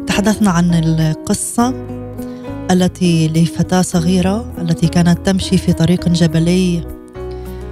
تحدثنا 0.08 0.50
عن 0.50 0.74
القصة 0.74 1.74
التي 2.72 3.28
لفتاة 3.28 3.82
صغيرة 3.82 4.54
التي 4.58 4.88
كانت 4.88 5.26
تمشي 5.26 5.58
في 5.58 5.74
طريق 5.74 6.10
جبلي 6.10 6.84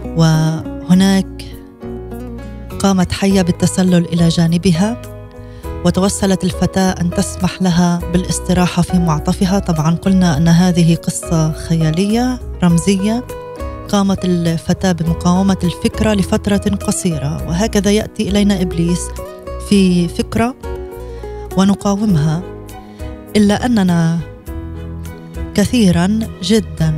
وهناك 0.06 1.46
قامت 2.80 3.12
حية 3.12 3.42
بالتسلل 3.42 4.06
إلى 4.06 4.28
جانبها. 4.28 5.17
وتوسلت 5.86 6.44
الفتاة 6.44 6.92
أن 6.92 7.10
تسمح 7.10 7.62
لها 7.62 8.00
بالاستراحة 8.14 8.82
في 8.82 9.00
معطفها. 9.00 9.60
طبعا 9.60 9.96
قلنا 9.96 10.38
أن 10.38 10.48
هذه 10.48 10.96
قصة 10.96 11.52
خيالية 11.52 12.40
رمزية. 12.64 13.24
قامت 13.90 14.26
الفتاة 14.26 14.92
بمقاومة 14.92 15.58
الفكرة 15.64 16.14
لفترة 16.14 16.76
قصيرة 16.76 17.48
وهكذا 17.48 17.92
يأتي 17.92 18.30
إلينا 18.30 18.62
إبليس 18.62 19.02
في 19.70 20.08
فكرة 20.08 20.56
ونقاومها. 21.58 22.42
إلا 23.36 23.66
أننا 23.66 24.20
كثيرا 25.56 26.20
جدا 26.44 26.94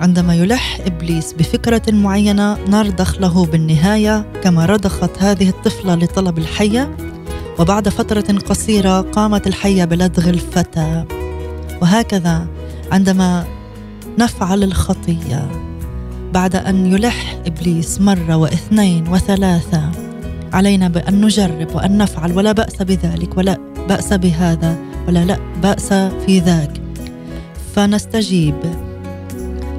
عندما 0.00 0.34
يلح 0.34 0.80
إبليس 0.86 1.32
بفكرة 1.32 1.82
معينة 1.88 2.58
نرضخ 2.68 3.20
له 3.20 3.46
بالنهاية 3.46 4.24
كما 4.42 4.66
رضخت 4.66 5.10
هذه 5.18 5.48
الطفلة 5.48 5.94
لطلب 5.94 6.38
الحية. 6.38 6.96
وبعد 7.60 7.88
فترة 7.88 8.38
قصيرة 8.38 9.00
قامت 9.00 9.46
الحية 9.46 9.84
بلدغ 9.84 10.30
الفتى. 10.30 11.04
وهكذا 11.82 12.46
عندما 12.92 13.44
نفعل 14.18 14.62
الخطية 14.62 15.50
بعد 16.34 16.56
أن 16.56 16.86
يلح 16.86 17.36
إبليس 17.46 18.00
مرة 18.00 18.36
واثنين 18.36 19.08
وثلاثة 19.08 19.90
علينا 20.52 20.88
بأن 20.88 21.20
نجرب 21.20 21.74
وأن 21.74 21.98
نفعل 21.98 22.36
ولا 22.36 22.52
بأس 22.52 22.82
بذلك 22.82 23.36
ولا 23.36 23.58
بأس 23.88 24.12
بهذا 24.12 24.76
ولا 25.08 25.24
لا 25.24 25.38
بأس 25.62 25.88
في 25.92 26.38
ذاك. 26.38 26.80
فنستجيب. 27.74 28.56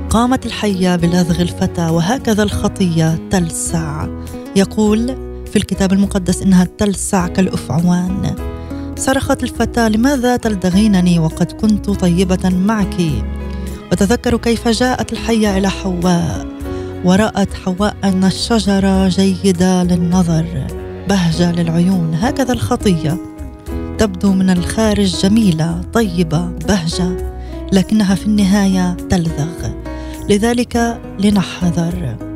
قامت 0.10 0.46
الحية 0.46 0.96
بلدغ 0.96 1.42
الفتى 1.42 1.90
وهكذا 1.90 2.44
الخطية 2.44 3.20
تلسع. 3.32 4.08
يقول 4.56 5.31
في 5.52 5.56
الكتاب 5.56 5.94
المقدس 5.94 6.42
إنها 6.42 6.68
تلسع 6.78 7.28
كالافعوان 7.28 8.36
صرخت 8.98 9.44
الفتاة 9.44 9.90
لماذا 9.90 10.38
تلدغينني 10.38 11.20
وقد 11.20 11.52
كنت 11.52 11.90
طيبة 11.90 12.50
معك؟ 12.50 12.96
وتذكروا 13.92 14.40
كيف 14.40 14.68
جاءت 14.68 15.14
الحية 15.14 15.58
إلى 15.58 15.70
حواء 15.70 16.48
ورأت 17.06 17.54
حواء 17.54 17.96
أن 18.04 18.24
الشجرة 18.24 19.08
جيدة 19.08 19.84
للنظر 19.84 20.68
بهجة 21.10 21.52
للعيون. 21.52 22.18
هكذا 22.22 22.54
الخطية 22.54 23.18
تبدو 23.98 24.34
من 24.34 24.50
الخارج 24.50 25.16
جميلة 25.22 25.82
طيبة 25.94 26.46
بهجة 26.68 27.34
لكنها 27.74 28.16
في 28.16 28.26
النهاية 28.26 28.94
تلذغ. 28.94 29.70
لذلك 30.30 31.02
لنحذر. 31.20 32.31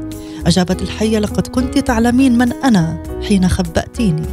أجابت 0.45 0.81
الحية 0.81 1.19
لقد 1.19 1.47
كنت 1.47 1.77
تعلمين 1.77 2.37
من 2.37 2.53
أنا 2.53 3.03
حين 3.27 3.47
خبأتيني. 3.47 4.25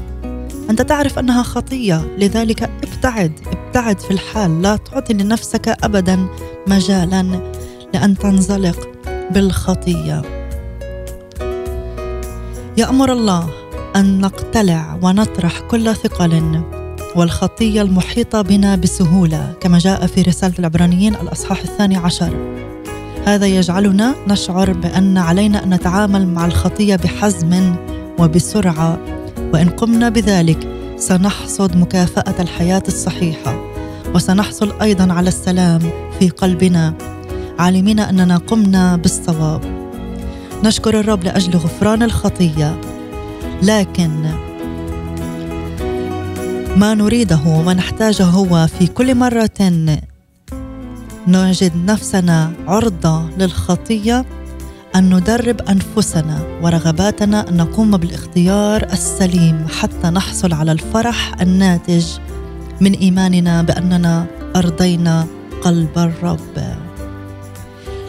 أنت 0.71 0.83
تعرف 0.83 1.19
أنها 1.19 1.43
خطية 1.43 2.17
لذلك 2.19 2.63
ابتعد 2.63 3.33
ابتعد 3.47 4.01
في 4.01 4.11
الحال 4.11 4.63
لا 4.63 4.77
تعطي 4.77 5.15
لنفسك 5.15 5.69
أبدا 5.69 6.27
مجالا 6.67 7.41
لأن 7.95 8.19
تنزلق 8.19 8.89
بالخطية. 9.31 10.23
يأمر 12.77 13.13
الله 13.13 13.51
أن 13.97 14.21
نقتلع 14.21 14.99
ونطرح 15.03 15.61
كل 15.61 15.97
ثقل 15.97 16.63
والخطية 17.17 17.83
المحيطة 17.83 18.43
بنا 18.43 18.77
بسهولة 18.77 19.55
كما 19.61 19.79
جاء 19.79 20.07
في 20.07 20.23
رسالة 20.23 20.55
العبرانيين 20.59 21.15
الأصحاح 21.15 21.63
الثاني 21.63 21.97
عشر. 21.97 22.63
هذا 23.27 23.47
يجعلنا 23.47 24.15
نشعر 24.29 24.73
بأن 24.73 25.19
علينا 25.19 25.65
أن 25.65 25.75
نتعامل 25.75 26.29
مع 26.29 26.47
الخطية 26.47 26.97
بحزم 26.97 27.75
وبسرعة. 28.19 28.99
وإن 29.55 29.69
قمنا 29.69 30.09
بذلك 30.09 30.69
سنحصد 30.97 31.77
مكافأة 31.77 32.43
الحياة 32.43 32.83
الصحيحة 32.89 33.65
وسنحصل 34.15 34.73
أيضا 34.83 35.13
على 35.13 35.29
السلام 35.29 35.81
في 36.19 36.29
قلبنا 36.29 36.95
عالمين 37.59 38.01
أننا 38.01 38.37
قمنا 38.37 38.97
بالصواب. 38.97 39.61
نشكر 40.65 41.01
الرب 41.01 41.25
لأجل 41.25 41.57
غفران 41.57 42.03
الخطية. 42.03 42.81
لكن 43.63 44.11
ما 46.77 46.95
نريده 46.95 47.41
وما 47.47 47.75
نحتاجه 47.75 48.25
هو 48.25 48.67
في 48.79 48.87
كل 48.87 49.15
مرة 49.15 49.51
نجد 51.29 51.73
نفسنا 51.77 52.53
عرضة 52.67 53.29
للخطية 53.39 54.25
أن 54.97 55.15
ندرب 55.15 55.61
أنفسنا 55.61 56.43
ورغباتنا 56.63 57.49
أن 57.49 57.57
نقوم 57.57 57.97
بالاختيار 57.97 58.83
السليم 58.93 59.67
حتى 59.81 60.11
نحصل 60.11 60.53
على 60.53 60.73
الفرح 60.73 61.41
الناتج 61.41 62.07
من 62.81 62.93
إيماننا 62.93 63.63
بأننا 63.63 64.27
أرضينا 64.57 65.27
قلب 65.63 65.99
الرب. 65.99 66.77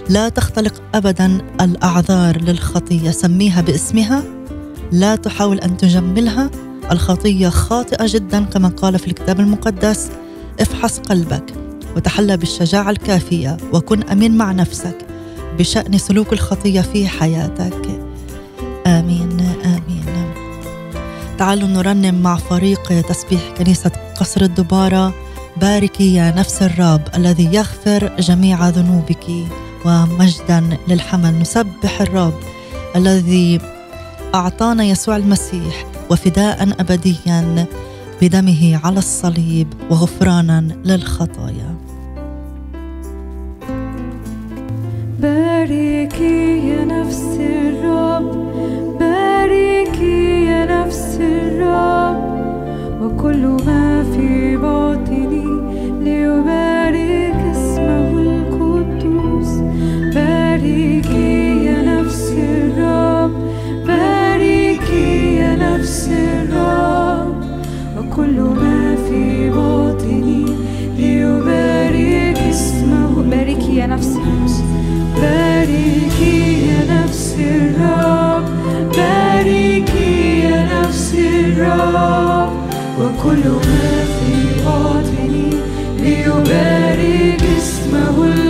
لا 0.10 0.30
تختلق 0.30 0.82
ابدا 0.96 1.42
الأعذار 1.62 2.42
للخطية 2.42 3.12
سميها 3.12 3.62
باسمها. 3.62 4.24
لا 4.92 5.16
تحاول 5.16 5.60
أن 5.60 5.78
تجملها. 5.78 6.50
الخطية 6.92 7.50
خاطئة 7.50 8.06
جدا 8.08 8.44
كما 8.44 8.68
قال 8.68 9.00
في 9.00 9.08
الكتاب 9.08 9.40
المقدس. 9.40 10.10
افحص 10.60 11.00
قلبك. 11.00 11.63
وتحلى 11.96 12.38
بالشجاعة 12.38 12.90
الكافية 12.90 13.58
وكن 13.74 14.04
أمين 14.04 14.38
مع 14.38 14.52
نفسك 14.52 14.98
بشأن 15.60 15.98
سلوك 15.98 16.34
الخطية 16.34 16.82
في 16.82 17.08
حياتك. 17.08 18.00
آمين 18.88 19.56
آمين. 19.66 20.04
تعالوا 21.38 21.68
نرنم 21.68 22.22
مع 22.22 22.36
فريق 22.36 23.02
تسبيح 23.02 23.42
كنيسة 23.58 23.92
قصر 24.20 24.42
الدبارة. 24.42 25.14
باركي 25.62 26.14
يا 26.14 26.32
نفس 26.32 26.62
الرب 26.62 27.02
الذي 27.16 27.54
يغفر 27.54 28.12
جميع 28.20 28.70
ذنوبك 28.70 29.26
ومجدا 29.86 30.78
للحمل. 30.88 31.40
نسبح 31.40 32.02
الرب 32.02 32.34
الذي 32.96 33.60
أعطانا 34.36 34.84
يسوع 34.84 35.16
المسيح 35.16 35.86
وفداء 36.10 36.64
أبديا 36.80 37.68
بدمه 38.22 38.80
على 38.84 39.00
الصليب 39.00 39.74
وغفرانا 39.90 40.62
للخطايا. 40.86 41.83
باركي 45.64 46.68
يا 46.68 46.86
نفس 46.86 47.40
الرب. 51.20 52.24
وكل 53.02 53.48
ما 53.66 54.04
في 54.04 54.58
باطني 54.58 55.46
ليبارك 56.04 56.73
سراب 77.38 78.44
باركي 78.96 80.44
نفسي 80.48 81.30
الرب 81.40 82.50
وكل 83.00 83.50
ما 83.50 84.06
في 84.14 84.64
باطني 84.66 85.50
ليبارك 86.00 87.42
اسمه 87.58 88.18
الرب 88.26 88.43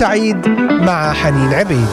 سعيد 0.00 0.48
مع 0.80 1.12
حنين 1.12 1.54
عبيد. 1.54 1.86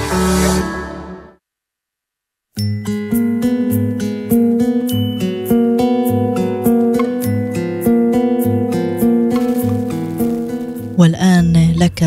والآن 10.98 11.74
لك 11.78 12.04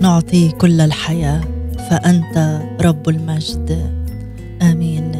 نعطي 0.00 0.48
كل 0.48 0.80
الحياة 0.80 1.40
فأنت 1.90 2.62
رب 2.80 3.08
المجد. 3.08 3.92
آمين. 4.62 5.12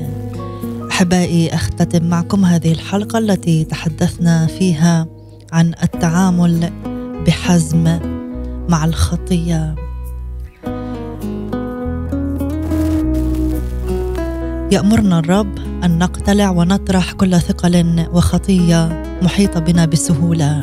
أحبائي 0.91 1.55
أختتم 1.55 2.05
معكم 2.05 2.45
هذه 2.45 2.73
الحلقة 2.73 3.19
التي 3.19 3.65
تحدثنا 3.65 4.47
فيها 4.47 5.07
عن 5.53 5.75
التعامل 5.83 6.71
بحزم 7.27 7.99
مع 8.69 8.85
الخطية. 8.85 9.88
يأمرنا 14.73 15.19
الرب 15.19 15.59
أن 15.85 15.99
نقتلع 15.99 16.51
ونطرح 16.51 17.13
كل 17.13 17.41
ثقل 17.41 18.07
وخطية 18.13 19.03
محيطة 19.23 19.61
بنا 19.61 19.85
بسهوله 19.87 20.61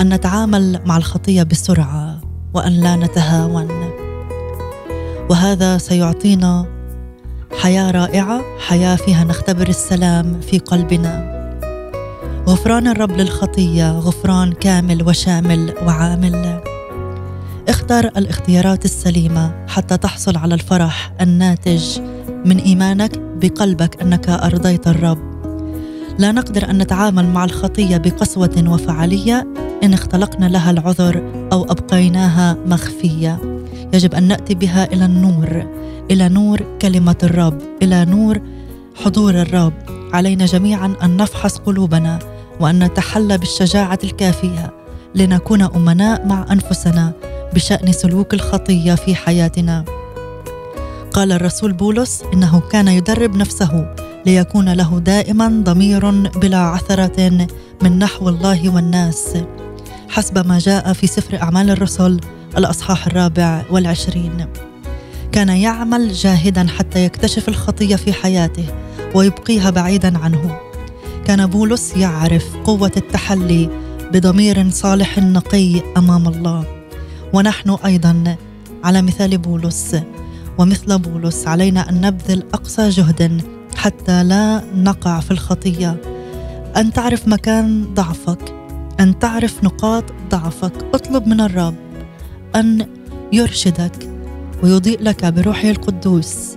أن 0.00 0.14
نتعامل 0.14 0.80
مع 0.86 0.96
الخطية 0.96 1.42
بسرعة 1.42 2.20
وأن 2.54 2.72
لا 2.72 2.96
نتهاون. 2.96 3.68
وهذا 5.30 5.78
سيعطينا 5.78 6.66
حياة 7.60 7.90
رائعة 7.90 8.40
حياة 8.58 8.96
فيها 8.96 9.24
نختبر 9.24 9.68
السلام 9.68 10.40
في 10.40 10.58
قلبنا. 10.58 11.34
غفران 12.46 12.88
الرب 12.88 13.10
للخطية 13.10 13.92
غفران 13.98 14.52
كامل 14.52 15.08
وشامل 15.08 15.74
وعامل. 15.86 16.60
اختر 17.68 18.06
الاختيارات 18.06 18.84
السليمة 18.84 19.66
حتى 19.68 19.96
تحصل 19.96 20.36
على 20.36 20.54
الفرح 20.54 21.12
الناتج 21.20 22.00
من 22.44 22.58
إيمانك 22.58 23.18
بقلبك 23.18 24.02
أنك 24.02 24.28
أرضيت 24.28 24.88
الرب. 24.88 25.18
لا 26.18 26.32
نقدر 26.32 26.70
أن 26.70 26.78
نتعامل 26.78 27.26
مع 27.26 27.44
الخطية 27.44 27.96
بقسوة 27.96 28.64
وفعالية 28.68 29.46
إن 29.82 29.92
اختلقنا 29.92 30.46
لها 30.46 30.70
العذر 30.70 31.22
أو 31.52 31.64
أبقيناها 31.64 32.56
مخفية. 32.66 33.60
يجب 33.92 34.14
أن 34.14 34.28
نأتي 34.28 34.54
بها 34.54 34.92
إلى 34.92 35.04
النور 35.04 35.66
إلى 36.10 36.28
نور 36.28 36.78
كلمة 36.82 37.16
الرب 37.22 37.58
إلى 37.82 38.04
نور 38.04 38.40
حضور 39.04 39.34
الرب. 39.34 39.72
علينا 40.12 40.46
جميعا 40.46 40.94
أن 41.02 41.16
نفحص 41.16 41.56
قلوبنا 41.56 42.18
وأن 42.60 42.84
نتحلى 42.84 43.38
بالشجاعة 43.38 43.98
الكافية 44.04 44.72
لنكون 45.14 45.62
أمناء 45.62 46.26
مع 46.26 46.46
أنفسنا 46.52 47.12
بشأن 47.54 47.92
سلوك 47.92 48.34
الخطية 48.34 48.94
في 48.94 49.14
حياتنا. 49.14 49.84
قال 51.14 51.32
الرسول 51.32 51.72
بولس 51.72 52.22
إنه 52.32 52.60
كان 52.60 52.88
يدرب 52.88 53.36
نفسه 53.36 53.94
ليكون 54.26 54.72
له 54.72 54.98
دائما 54.98 55.62
ضمير 55.64 56.10
بلا 56.10 56.58
عثرة 56.58 57.48
من 57.82 57.98
نحو 57.98 58.28
الله 58.28 58.74
والناس. 58.74 59.36
حسب 60.08 60.46
ما 60.46 60.58
جاء 60.58 60.92
في 60.92 61.06
سفر 61.06 61.42
أعمال 61.42 61.70
الرسل 61.70 62.20
الأصحاح 62.58 63.06
الرابع 63.06 63.62
والعشرين. 63.70 64.46
كان 65.32 65.48
يعمل 65.48 66.12
جاهدا 66.12 66.66
حتى 66.78 67.04
يكتشف 67.04 67.48
الخطية 67.48 67.96
في 67.96 68.12
حياته 68.12 68.66
ويبقيها 69.14 69.70
بعيدا 69.70 70.18
عنه. 70.18 70.58
كان 71.26 71.46
بولس 71.46 71.96
يعرف 71.96 72.44
قوة 72.64 72.92
التحلي 72.96 73.68
بضمير 74.12 74.70
صالح 74.70 75.18
نقي 75.18 75.80
أمام 75.96 76.28
الله. 76.28 76.64
ونحن 77.32 77.76
أيضا 77.84 78.36
على 78.84 79.02
مثال 79.02 79.38
بولس. 79.38 79.96
ومثل 80.58 80.98
بولس 80.98 81.46
علينا 81.46 81.90
أن 81.90 82.00
نبذل 82.00 82.42
أقصى 82.54 82.88
جهد 82.88 83.42
حتى 83.76 84.24
لا 84.24 84.62
نقع 84.74 85.20
في 85.20 85.30
الخطية. 85.30 86.00
أن 86.76 86.92
تعرف 86.92 87.28
مكان 87.28 87.94
ضعفك 87.94 88.54
أن 89.00 89.18
تعرف 89.18 89.64
نقاط 89.64 90.04
ضعفك. 90.30 90.72
اطلب 90.94 91.26
من 91.26 91.40
الرب 91.40 91.74
أن 92.56 92.86
يرشدك 93.32 94.10
ويضيء 94.62 95.02
لك 95.02 95.24
بروحه 95.24 95.70
القدوس. 95.70 96.56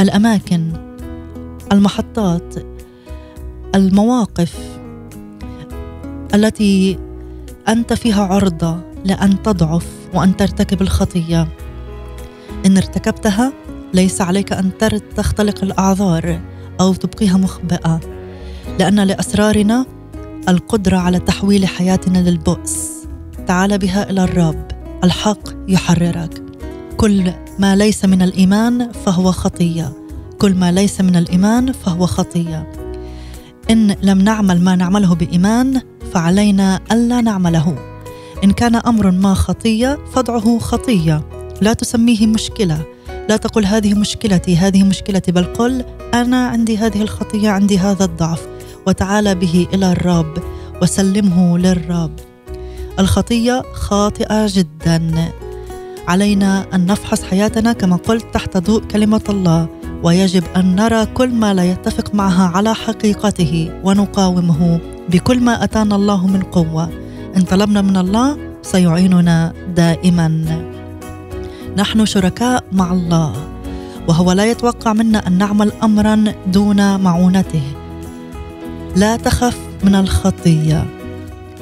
الأماكن 0.00 0.72
المحطات 1.72 2.54
المواقف 3.74 4.78
التي 6.34 6.98
أنت 7.68 7.92
فيها 7.92 8.24
عرضة 8.24 8.80
لأن 9.04 9.42
تضعف 9.42 9.86
وأن 10.14 10.36
ترتكب 10.36 10.82
الخطية. 10.82 11.48
إن 12.66 12.76
ارتكبتها 12.76 13.52
ليس 13.94 14.20
عليك 14.20 14.52
أن 14.52 14.70
تختلق 15.16 15.64
الأعذار 15.64 16.40
أو 16.80 16.94
تبقيها 16.94 17.36
مخبئة 17.36 18.00
لأن 18.78 19.00
لأسرارنا 19.00 19.86
القدرة 20.48 20.96
على 20.96 21.18
تحويل 21.18 21.66
حياتنا 21.66 22.18
للبؤس. 22.18 22.90
تعال 23.46 23.78
بها 23.78 24.10
إلى 24.10 24.24
الرب 24.24 24.68
الحق 25.04 25.38
يحررك. 25.68 26.42
كل 26.96 27.32
ما 27.58 27.76
ليس 27.76 28.04
من 28.04 28.22
الإيمان 28.22 28.92
فهو 28.92 29.32
خطية. 29.32 29.92
كل 30.38 30.54
ما 30.54 30.72
ليس 30.72 31.00
من 31.00 31.16
الإيمان 31.16 31.72
فهو 31.72 32.06
خطية. 32.06 32.72
إن 33.70 33.96
لم 34.02 34.18
نعمل 34.18 34.64
ما 34.64 34.76
نعمله 34.76 35.14
بإيمان 35.14 35.80
فعلينا 36.12 36.80
ألا 36.92 37.20
نعمله. 37.20 37.78
إن 38.44 38.50
كان 38.50 38.76
أمر 38.76 39.10
ما 39.10 39.34
خطية 39.34 39.98
فادعه 40.12 40.58
خطية. 40.58 41.33
لا 41.60 41.72
تسميه 41.72 42.26
مشكلة. 42.26 42.82
لا 43.28 43.36
تقل 43.36 43.66
هذه 43.66 43.94
مشكلتي 43.94 44.56
هذه 44.56 44.82
مشكلتي 44.82 45.32
بل 45.32 45.44
قل 45.44 45.84
أنا 46.14 46.46
عندي 46.46 46.78
هذه 46.78 47.02
الخطية 47.02 47.50
عندي 47.50 47.78
هذا 47.78 48.04
الضعف 48.04 48.46
وتعال 48.86 49.34
به 49.34 49.66
إلى 49.74 49.92
الرب 49.92 50.38
وسلمه 50.82 51.58
للرب. 51.58 52.12
الخطية 52.98 53.62
خاطئة 53.74 54.46
جدا. 54.46 55.32
علينا 56.08 56.66
أن 56.74 56.86
نفحص 56.86 57.22
حياتنا 57.22 57.72
كما 57.72 57.96
قلت 57.96 58.26
تحت 58.34 58.56
ضوء 58.56 58.82
كلمة 58.82 59.22
الله 59.28 59.68
ويجب 60.02 60.44
أن 60.56 60.76
نرى 60.76 61.06
كل 61.06 61.28
ما 61.28 61.54
لا 61.54 61.64
يتفق 61.64 62.14
معها 62.14 62.48
على 62.48 62.74
حقيقته 62.74 63.80
ونقاومه 63.84 64.80
بكل 65.08 65.40
ما 65.40 65.64
أتانا 65.64 65.96
الله 65.96 66.26
من 66.26 66.42
قوة. 66.42 66.90
إن 67.36 67.42
طلبنا 67.42 67.82
من 67.82 67.96
الله 67.96 68.36
سيعيننا 68.62 69.52
دائما. 69.76 70.44
نحن 71.76 72.06
شركاء 72.06 72.64
مع 72.72 72.92
الله 72.92 73.32
وهو 74.08 74.32
لا 74.32 74.50
يتوقع 74.50 74.92
منا 74.92 75.26
أن 75.26 75.38
نعمل 75.38 75.72
امرا 75.82 76.24
دون 76.46 77.00
معونته. 77.00 77.62
لا 78.96 79.16
تخف 79.16 79.58
من 79.84 79.94
الخطية. 79.94 80.86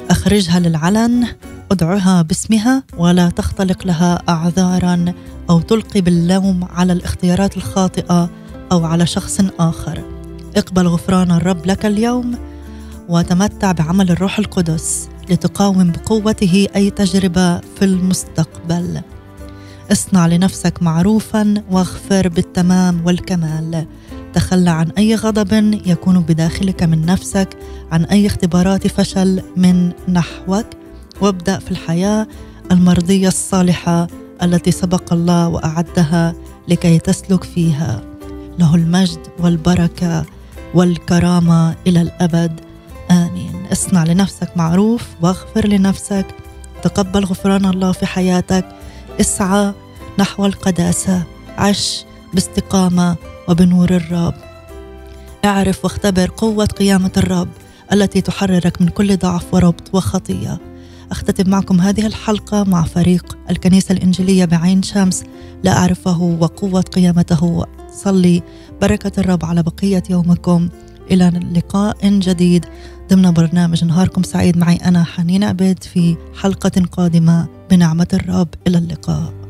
أخرجها 0.09 0.59
للعلن 0.59 1.27
ادعها 1.71 2.21
باسمها 2.21 2.83
ولا 2.97 3.29
تختلق 3.29 3.85
لها 3.87 4.21
اعذارا 4.29 5.13
أو 5.49 5.61
تلقي 5.61 6.01
باللوم 6.01 6.67
على 6.73 6.93
الاختيارات 6.93 7.57
الخاطئة 7.57 8.29
أو 8.71 8.85
على 8.85 9.05
شخص 9.05 9.41
آخر. 9.59 10.03
اقبل 10.55 10.87
غفران 10.87 11.31
الرب 11.31 11.65
لك 11.65 11.85
اليوم 11.85 12.37
وتمتع 13.09 13.71
بعمل 13.71 14.11
الروح 14.11 14.39
القدس 14.39 15.09
لتقاوم 15.29 15.91
بقوته 15.91 16.67
أي 16.75 16.89
تجربة 16.89 17.57
في 17.57 17.85
المستقبل. 17.85 19.01
اصنع 19.91 20.27
لنفسك 20.27 20.83
معروفا 20.83 21.53
واغفر 21.71 22.27
بالتمام 22.27 23.05
والكمال. 23.05 23.85
تخلى 24.33 24.69
عن 24.69 24.89
أي 24.97 25.15
غضب 25.15 25.81
يكون 25.85 26.19
بداخلك 26.19 26.83
من 26.83 27.05
نفسك 27.05 27.57
عن 27.91 28.05
أي 28.05 28.27
اختبارات 28.27 28.87
فشل 28.87 29.41
من 29.55 29.91
نحوك. 30.09 30.65
وابدأ 31.21 31.59
في 31.59 31.71
الحياة 31.71 32.27
المرضية 32.71 33.27
الصالحة 33.27 34.07
التي 34.43 34.71
سبق 34.71 35.13
الله 35.13 35.47
وأعدها 35.47 36.33
لكي 36.67 36.99
تسلك 36.99 37.43
فيها. 37.43 38.01
له 38.59 38.75
المجد 38.75 39.19
والبركة 39.39 40.25
والكرامة 40.73 41.75
إلى 41.87 42.01
الأبد. 42.01 42.59
آمين. 43.11 43.65
اصنع 43.71 44.03
لنفسك 44.03 44.49
معروف 44.55 45.07
واغفر 45.21 45.67
لنفسك. 45.67 46.25
تقبل 46.83 47.25
غفران 47.25 47.65
الله 47.65 47.91
في 47.91 48.05
حياتك. 48.05 48.65
إسعى 49.19 49.73
نحو 50.19 50.45
القداسة. 50.45 51.23
عش 51.57 52.05
باستقامة 52.33 53.15
وبنور 53.49 53.89
الرب. 53.89 54.33
اعرف 55.45 55.83
واختبر 55.83 56.31
قوة 56.37 56.65
قيامة 56.65 57.11
الرب 57.17 57.47
التي 57.93 58.21
تحررك 58.21 58.81
من 58.81 58.87
كل 58.87 59.17
ضعف 59.17 59.53
وربط 59.53 59.95
وخطية. 59.95 60.59
أختتم 61.11 61.49
معكم 61.49 61.81
هذه 61.81 62.05
الحلقة 62.05 62.63
مع 62.63 62.83
فريق 62.83 63.37
الكنيسة 63.49 63.93
الإنجيلية 63.93 64.45
بعين 64.45 64.83
شمس. 64.83 65.23
لا 65.63 65.77
أعرفه 65.77 66.21
وقوة 66.21 66.81
قيامته. 66.81 67.65
صلي 68.03 68.43
بركة 68.81 69.19
الرب 69.19 69.45
على 69.45 69.63
بقية 69.63 70.03
يومكم. 70.09 70.69
إلى 71.11 71.29
لقاء 71.55 71.97
جديد. 72.03 72.65
ضمن 73.09 73.31
برنامج 73.31 73.83
نهاركم 73.83 74.23
سعيد 74.23 74.57
معي 74.57 74.75
أنا 74.75 75.03
حنين 75.03 75.43
عبيد 75.43 75.83
في 75.83 76.17
حلقة 76.41 76.81
قادمة. 76.91 77.47
بنعمة 77.73 78.07
الرب. 78.13 78.47
إلى 78.67 78.77
اللقاء. 78.77 79.42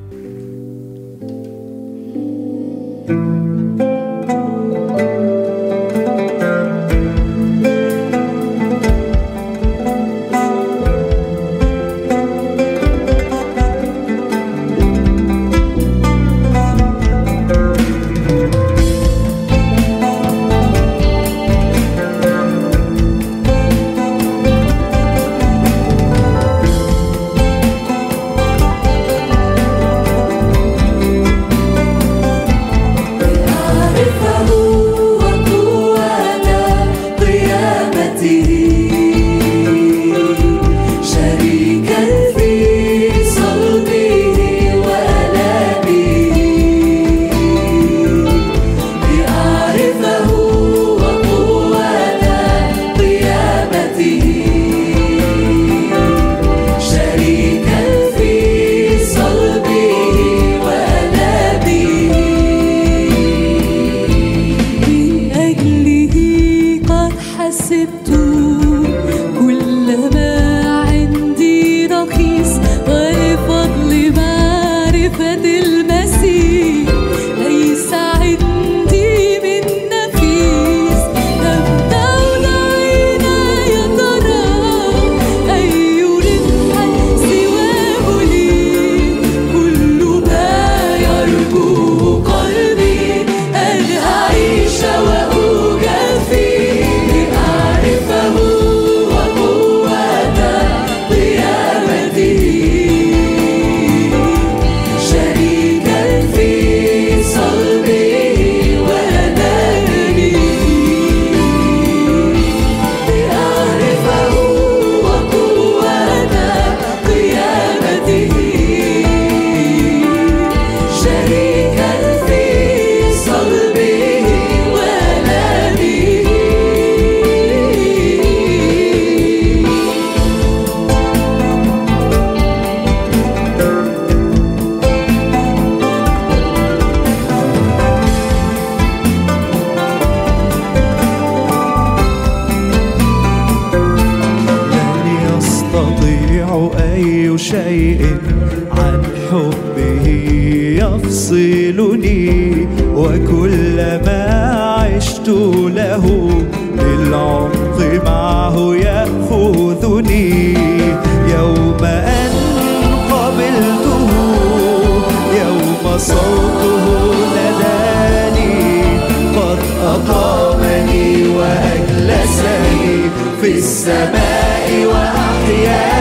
السماء 173.84 174.86
وأحياني 174.86 175.93